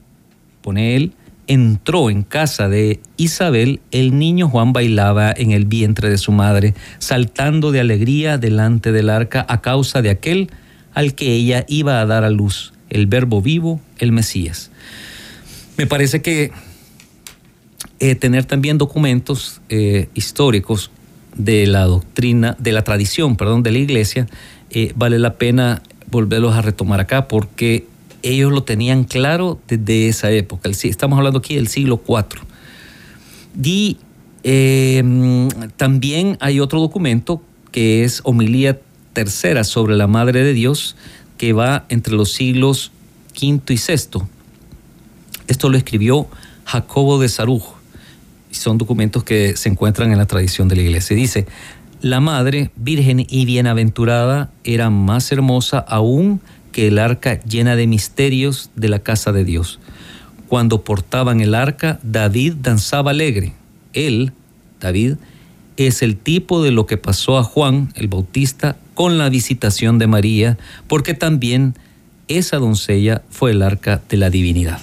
pone 0.63 0.97
él, 0.97 1.13
entró 1.47 2.11
en 2.11 2.23
casa 2.23 2.69
de 2.69 3.01
Isabel, 3.17 3.81
el 3.91 4.19
niño 4.19 4.49
Juan 4.49 4.73
bailaba 4.73 5.33
en 5.37 5.51
el 5.51 5.65
vientre 5.65 6.09
de 6.11 6.19
su 6.19 6.33
madre, 6.33 6.75
saltando 6.99 7.73
de 7.73 7.81
alegría 7.81 8.39
delante 8.39 8.93
del 8.93 9.11
arca 9.11 9.45
a 9.49 9.61
causa 9.61 10.03
de 10.03 10.11
aquel 10.11 10.51
al 10.97 11.15
que 11.15 11.35
ella 11.35 11.67
iba 11.69 12.01
a 12.01 12.07
dar 12.07 12.25
a 12.25 12.31
luz, 12.31 12.73
el 12.89 13.07
verbo 13.07 13.43
vivo, 13.43 13.83
el 13.99 14.13
Mesías. 14.13 14.71
Me 15.77 15.87
parece 15.87 16.23
que 16.23 16.53
eh, 18.01 18.15
tener 18.15 18.47
también 18.47 18.79
documentos 18.79 19.61
eh, 19.69 20.09
históricos 20.15 20.91
de 21.37 21.67
la 21.67 21.85
doctrina, 21.85 22.57
de 22.59 22.73
la 22.73 22.83
tradición, 22.83 23.37
perdón, 23.37 23.63
de 23.63 23.73
la 23.73 23.79
iglesia, 23.79 24.27
eh, 24.71 24.95
vale 24.97 25.19
la 25.19 25.35
pena 25.35 25.83
volverlos 26.11 26.55
a 26.55 26.63
retomar 26.63 27.01
acá 27.01 27.29
porque 27.29 27.85
ellos 28.23 28.51
lo 28.51 28.63
tenían 28.63 29.05
claro 29.05 29.61
desde 29.69 30.09
esa 30.09 30.31
época. 30.31 30.71
Estamos 30.71 31.19
hablando 31.19 31.41
aquí 31.41 31.57
del 31.57 31.69
siglo 31.69 32.01
IV. 32.09 32.41
Y 33.63 33.99
em, 34.45 35.51
también 35.77 36.39
hay 36.41 36.59
otro 36.59 36.81
documento 36.81 37.43
que 37.71 38.03
es 38.03 38.23
homilía 38.25 38.81
tercera 39.17 39.65
sobre 39.65 39.97
la 39.97 40.07
Madre 40.07 40.45
de 40.45 40.53
Dios 40.53 40.95
que 41.39 41.55
va 41.55 41.87
entre 41.89 42.13
los 42.13 42.35
siglos 42.35 42.93
V 43.33 43.63
y 43.73 43.77
VI. 43.77 44.27
Esto 45.47 45.71
lo 45.71 45.79
escribió 45.79 46.29
Jacobo 46.67 47.19
de 47.19 47.31
Saruj. 47.31 47.65
Son 48.51 48.77
documentos 48.77 49.25
que 49.25 49.57
se 49.57 49.71
encuentran 49.71 50.13
en 50.13 50.19
la 50.19 50.27
tradición 50.27 50.69
de 50.69 50.77
la 50.77 50.83
iglesia. 50.83 51.17
Dice, 51.17 51.47
la 52.03 52.21
Madre, 52.21 52.71
virgen 52.77 53.25
y 53.27 53.47
bienaventurada, 53.47 54.51
era 54.65 54.91
más 54.91 55.33
hermosa 55.33 55.79
aún 55.79 56.43
que 56.71 56.89
el 56.89 56.99
arca 56.99 57.41
llena 57.41 57.75
de 57.75 57.87
misterios 57.87 58.69
de 58.77 58.91
la 58.91 58.99
casa 58.99 59.33
de 59.33 59.47
Dios. 59.47 59.79
Cuando 60.47 60.85
portaban 60.85 61.41
el 61.41 61.55
arca, 61.55 61.99
David 62.03 62.57
danzaba 62.61 63.13
alegre. 63.13 63.55
Él, 63.95 64.33
David, 64.79 65.15
es 65.79 66.03
el 66.03 66.19
tipo 66.19 66.63
de 66.63 66.71
lo 66.71 66.85
que 66.85 66.99
pasó 66.99 67.39
a 67.39 67.45
Juan 67.45 67.91
el 67.95 68.09
Bautista 68.09 68.77
con 68.97 69.19
la 69.19 69.29
visitación 69.29 70.01
de 70.01 70.09
María, 70.09 70.59
porque 70.89 71.15
también 71.15 71.75
esa 72.27 72.57
doncella 72.57 73.23
fue 73.31 73.53
el 73.53 73.63
arca 73.63 74.03
de 74.09 74.17
la 74.17 74.31
divinidad. 74.31 74.81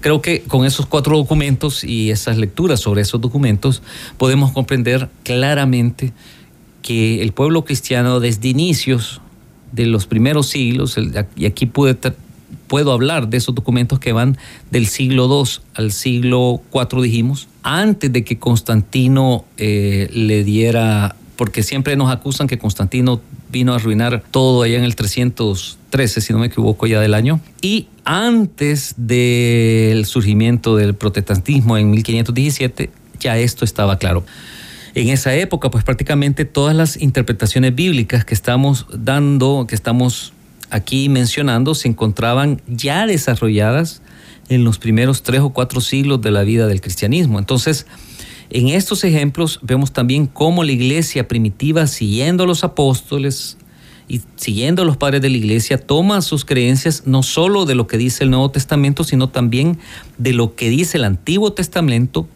Creo 0.00 0.22
que 0.22 0.42
con 0.42 0.64
esos 0.64 0.86
cuatro 0.86 1.16
documentos 1.16 1.84
y 1.84 2.10
esas 2.10 2.38
lecturas 2.38 2.80
sobre 2.80 3.02
esos 3.02 3.20
documentos 3.20 3.82
podemos 4.16 4.52
comprender 4.52 5.08
claramente 5.24 6.12
que 6.82 7.20
el 7.20 7.32
pueblo 7.32 7.64
cristiano 7.64 8.20
desde 8.20 8.48
inicios 8.48 9.20
de 9.72 9.86
los 9.86 10.06
primeros 10.06 10.46
siglos, 10.48 10.96
y 11.36 11.46
aquí 11.46 11.66
puedo 11.66 12.92
hablar 12.92 13.28
de 13.28 13.36
esos 13.36 13.54
documentos 13.54 13.98
que 13.98 14.12
van 14.12 14.38
del 14.70 14.86
siglo 14.86 15.26
II 15.26 15.50
al 15.74 15.92
siglo 15.92 16.62
IV, 16.72 17.02
dijimos, 17.02 17.48
antes 17.62 18.12
de 18.12 18.24
que 18.24 18.38
Constantino 18.38 19.44
eh, 19.58 20.08
le 20.12 20.44
diera, 20.44 21.16
porque 21.38 21.62
siempre 21.62 21.94
nos 21.94 22.10
acusan 22.10 22.48
que 22.48 22.58
Constantino 22.58 23.20
vino 23.48 23.72
a 23.72 23.76
arruinar 23.76 24.24
todo 24.32 24.62
allá 24.62 24.76
en 24.76 24.82
el 24.82 24.96
313, 24.96 26.20
si 26.20 26.32
no 26.32 26.40
me 26.40 26.48
equivoco 26.48 26.88
ya 26.88 27.00
del 27.00 27.14
año, 27.14 27.40
y 27.62 27.86
antes 28.04 28.94
del 28.96 30.04
surgimiento 30.04 30.74
del 30.74 30.96
protestantismo 30.96 31.78
en 31.78 31.92
1517, 31.92 32.90
ya 33.20 33.38
esto 33.38 33.64
estaba 33.64 33.98
claro. 33.98 34.26
En 34.96 35.10
esa 35.10 35.32
época, 35.36 35.70
pues 35.70 35.84
prácticamente 35.84 36.44
todas 36.44 36.74
las 36.74 37.00
interpretaciones 37.00 37.72
bíblicas 37.72 38.24
que 38.24 38.34
estamos 38.34 38.86
dando, 38.92 39.64
que 39.68 39.76
estamos 39.76 40.32
aquí 40.70 41.08
mencionando, 41.08 41.76
se 41.76 41.86
encontraban 41.86 42.62
ya 42.66 43.06
desarrolladas 43.06 44.02
en 44.48 44.64
los 44.64 44.78
primeros 44.78 45.22
tres 45.22 45.42
o 45.42 45.50
cuatro 45.50 45.80
siglos 45.80 46.20
de 46.20 46.32
la 46.32 46.42
vida 46.42 46.66
del 46.66 46.80
cristianismo. 46.80 47.38
Entonces, 47.38 47.86
en 48.50 48.68
estos 48.68 49.04
ejemplos 49.04 49.60
vemos 49.62 49.92
también 49.92 50.26
cómo 50.26 50.64
la 50.64 50.72
iglesia 50.72 51.28
primitiva, 51.28 51.86
siguiendo 51.86 52.44
a 52.44 52.46
los 52.46 52.64
apóstoles 52.64 53.58
y 54.08 54.22
siguiendo 54.36 54.82
a 54.82 54.84
los 54.86 54.96
padres 54.96 55.20
de 55.20 55.28
la 55.28 55.36
iglesia, 55.36 55.78
toma 55.78 56.22
sus 56.22 56.46
creencias 56.46 57.02
no 57.04 57.22
solo 57.22 57.66
de 57.66 57.74
lo 57.74 57.86
que 57.86 57.98
dice 57.98 58.24
el 58.24 58.30
Nuevo 58.30 58.50
Testamento, 58.50 59.04
sino 59.04 59.28
también 59.28 59.78
de 60.16 60.32
lo 60.32 60.54
que 60.54 60.70
dice 60.70 60.96
el 60.96 61.04
Antiguo 61.04 61.52
Testamento, 61.52 62.26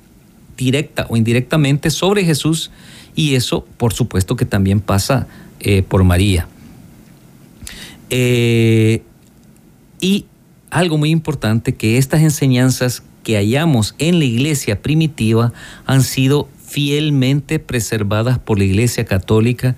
directa 0.59 1.07
o 1.09 1.17
indirectamente, 1.17 1.89
sobre 1.89 2.25
Jesús, 2.25 2.71
y 3.15 3.35
eso, 3.35 3.67
por 3.79 3.95
supuesto, 3.95 4.37
que 4.37 4.45
también 4.45 4.81
pasa 4.81 5.27
eh, 5.61 5.83
por 5.83 6.05
María. 6.05 6.47
Eh, 8.11 9.03
y 9.99 10.27
algo 10.71 10.99
muy 10.99 11.11
importante, 11.11 11.75
que 11.75 11.97
estas 11.97 12.21
enseñanzas 12.21 13.03
que 13.23 13.37
hallamos 13.37 13.95
en 13.99 14.18
la 14.18 14.25
iglesia 14.25 14.83
primitiva 14.83 15.53
han 15.87 16.03
sido 16.03 16.49
fielmente 16.66 17.59
preservadas 17.59 18.39
por 18.39 18.59
la 18.59 18.64
iglesia 18.64 19.05
católica 19.05 19.77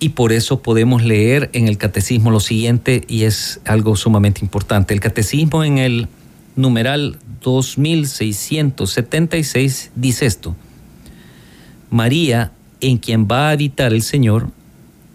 y 0.00 0.10
por 0.10 0.32
eso 0.32 0.62
podemos 0.62 1.02
leer 1.02 1.50
en 1.52 1.66
el 1.68 1.76
catecismo 1.76 2.30
lo 2.30 2.40
siguiente 2.40 3.02
y 3.08 3.24
es 3.24 3.60
algo 3.64 3.96
sumamente 3.96 4.40
importante. 4.42 4.94
El 4.94 5.00
catecismo 5.00 5.64
en 5.64 5.78
el 5.78 6.06
numeral 6.56 7.18
2676 7.42 9.90
dice 9.94 10.26
esto. 10.26 10.56
María, 11.90 12.52
en 12.80 12.98
quien 12.98 13.26
va 13.26 13.48
a 13.48 13.52
habitar 13.52 13.92
el 13.92 14.02
Señor, 14.02 14.50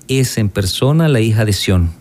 es 0.07 0.37
en 0.37 0.49
persona 0.49 1.07
la 1.07 1.21
hija 1.21 1.45
de 1.45 1.53
Sión, 1.53 1.91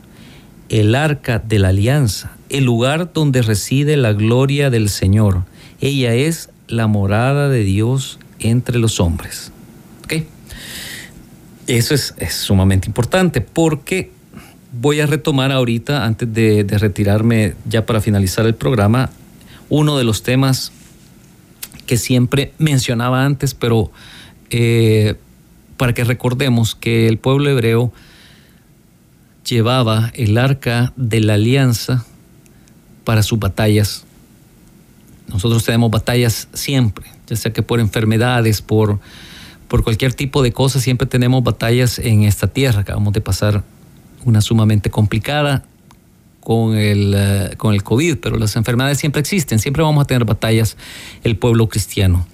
el 0.68 0.94
arca 0.94 1.38
de 1.38 1.58
la 1.58 1.68
alianza, 1.68 2.36
el 2.52 2.64
lugar 2.64 3.12
donde 3.14 3.40
reside 3.40 3.96
la 3.96 4.12
gloria 4.12 4.68
del 4.68 4.90
Señor. 4.90 5.44
Ella 5.80 6.14
es 6.14 6.50
la 6.68 6.86
morada 6.86 7.48
de 7.48 7.64
Dios 7.64 8.18
entre 8.38 8.78
los 8.78 9.00
hombres. 9.00 9.52
Eso 11.68 11.94
es, 11.94 12.14
sumamente 12.28 12.88
importante 12.88 13.40
porque 13.40 14.10
voy 14.72 15.00
a 15.00 15.06
retomar 15.06 15.52
ahorita, 15.52 16.04
antes 16.04 16.32
de, 16.32 16.66
retirarme 16.68 17.54
ya 17.66 17.86
para 17.86 18.00
finalizar 18.00 18.44
el 18.46 18.54
programa, 18.54 19.10
uno 19.68 19.96
de 19.96 20.04
los 20.04 20.22
temas 20.22 20.72
que 21.86 21.96
siempre 21.96 22.52
mencionaba 22.58 23.24
antes, 23.24 23.54
pero 23.54 23.92
eh, 24.50 25.14
para 25.76 25.94
que 25.94 26.04
recordemos 26.04 26.74
que 26.74 27.06
el 27.06 27.18
pueblo 27.18 27.48
hebreo 27.48 27.92
llevaba 29.48 30.10
el 30.14 30.36
arca 30.38 30.92
de 30.96 31.20
la 31.20 31.34
alianza 31.34 32.04
para 33.04 33.22
sus 33.22 33.38
batallas. 33.38 34.04
Nosotros 35.28 35.64
tenemos 35.64 35.90
batallas 35.90 36.48
siempre, 36.52 37.06
ya 37.26 37.36
sea 37.36 37.52
que 37.52 37.62
por 37.62 37.80
enfermedades, 37.80 38.60
por, 38.60 39.00
por 39.68 39.84
cualquier 39.84 40.14
tipo 40.14 40.42
de 40.42 40.52
cosas, 40.52 40.82
siempre 40.82 41.06
tenemos 41.06 41.42
batallas 41.42 41.98
en 41.98 42.24
esta 42.24 42.48
tierra. 42.48 42.80
Acabamos 42.80 43.12
de 43.12 43.20
pasar 43.20 43.64
una 44.24 44.40
sumamente 44.40 44.90
complicada 44.90 45.64
con 46.40 46.76
el, 46.76 47.14
eh, 47.16 47.54
con 47.56 47.72
el 47.72 47.82
COVID, 47.82 48.18
pero 48.18 48.36
las 48.36 48.56
enfermedades 48.56 48.98
siempre 48.98 49.20
existen, 49.20 49.58
siempre 49.58 49.82
vamos 49.82 50.02
a 50.02 50.06
tener 50.06 50.24
batallas 50.24 50.76
el 51.22 51.36
pueblo 51.36 51.68
cristiano. 51.68 52.26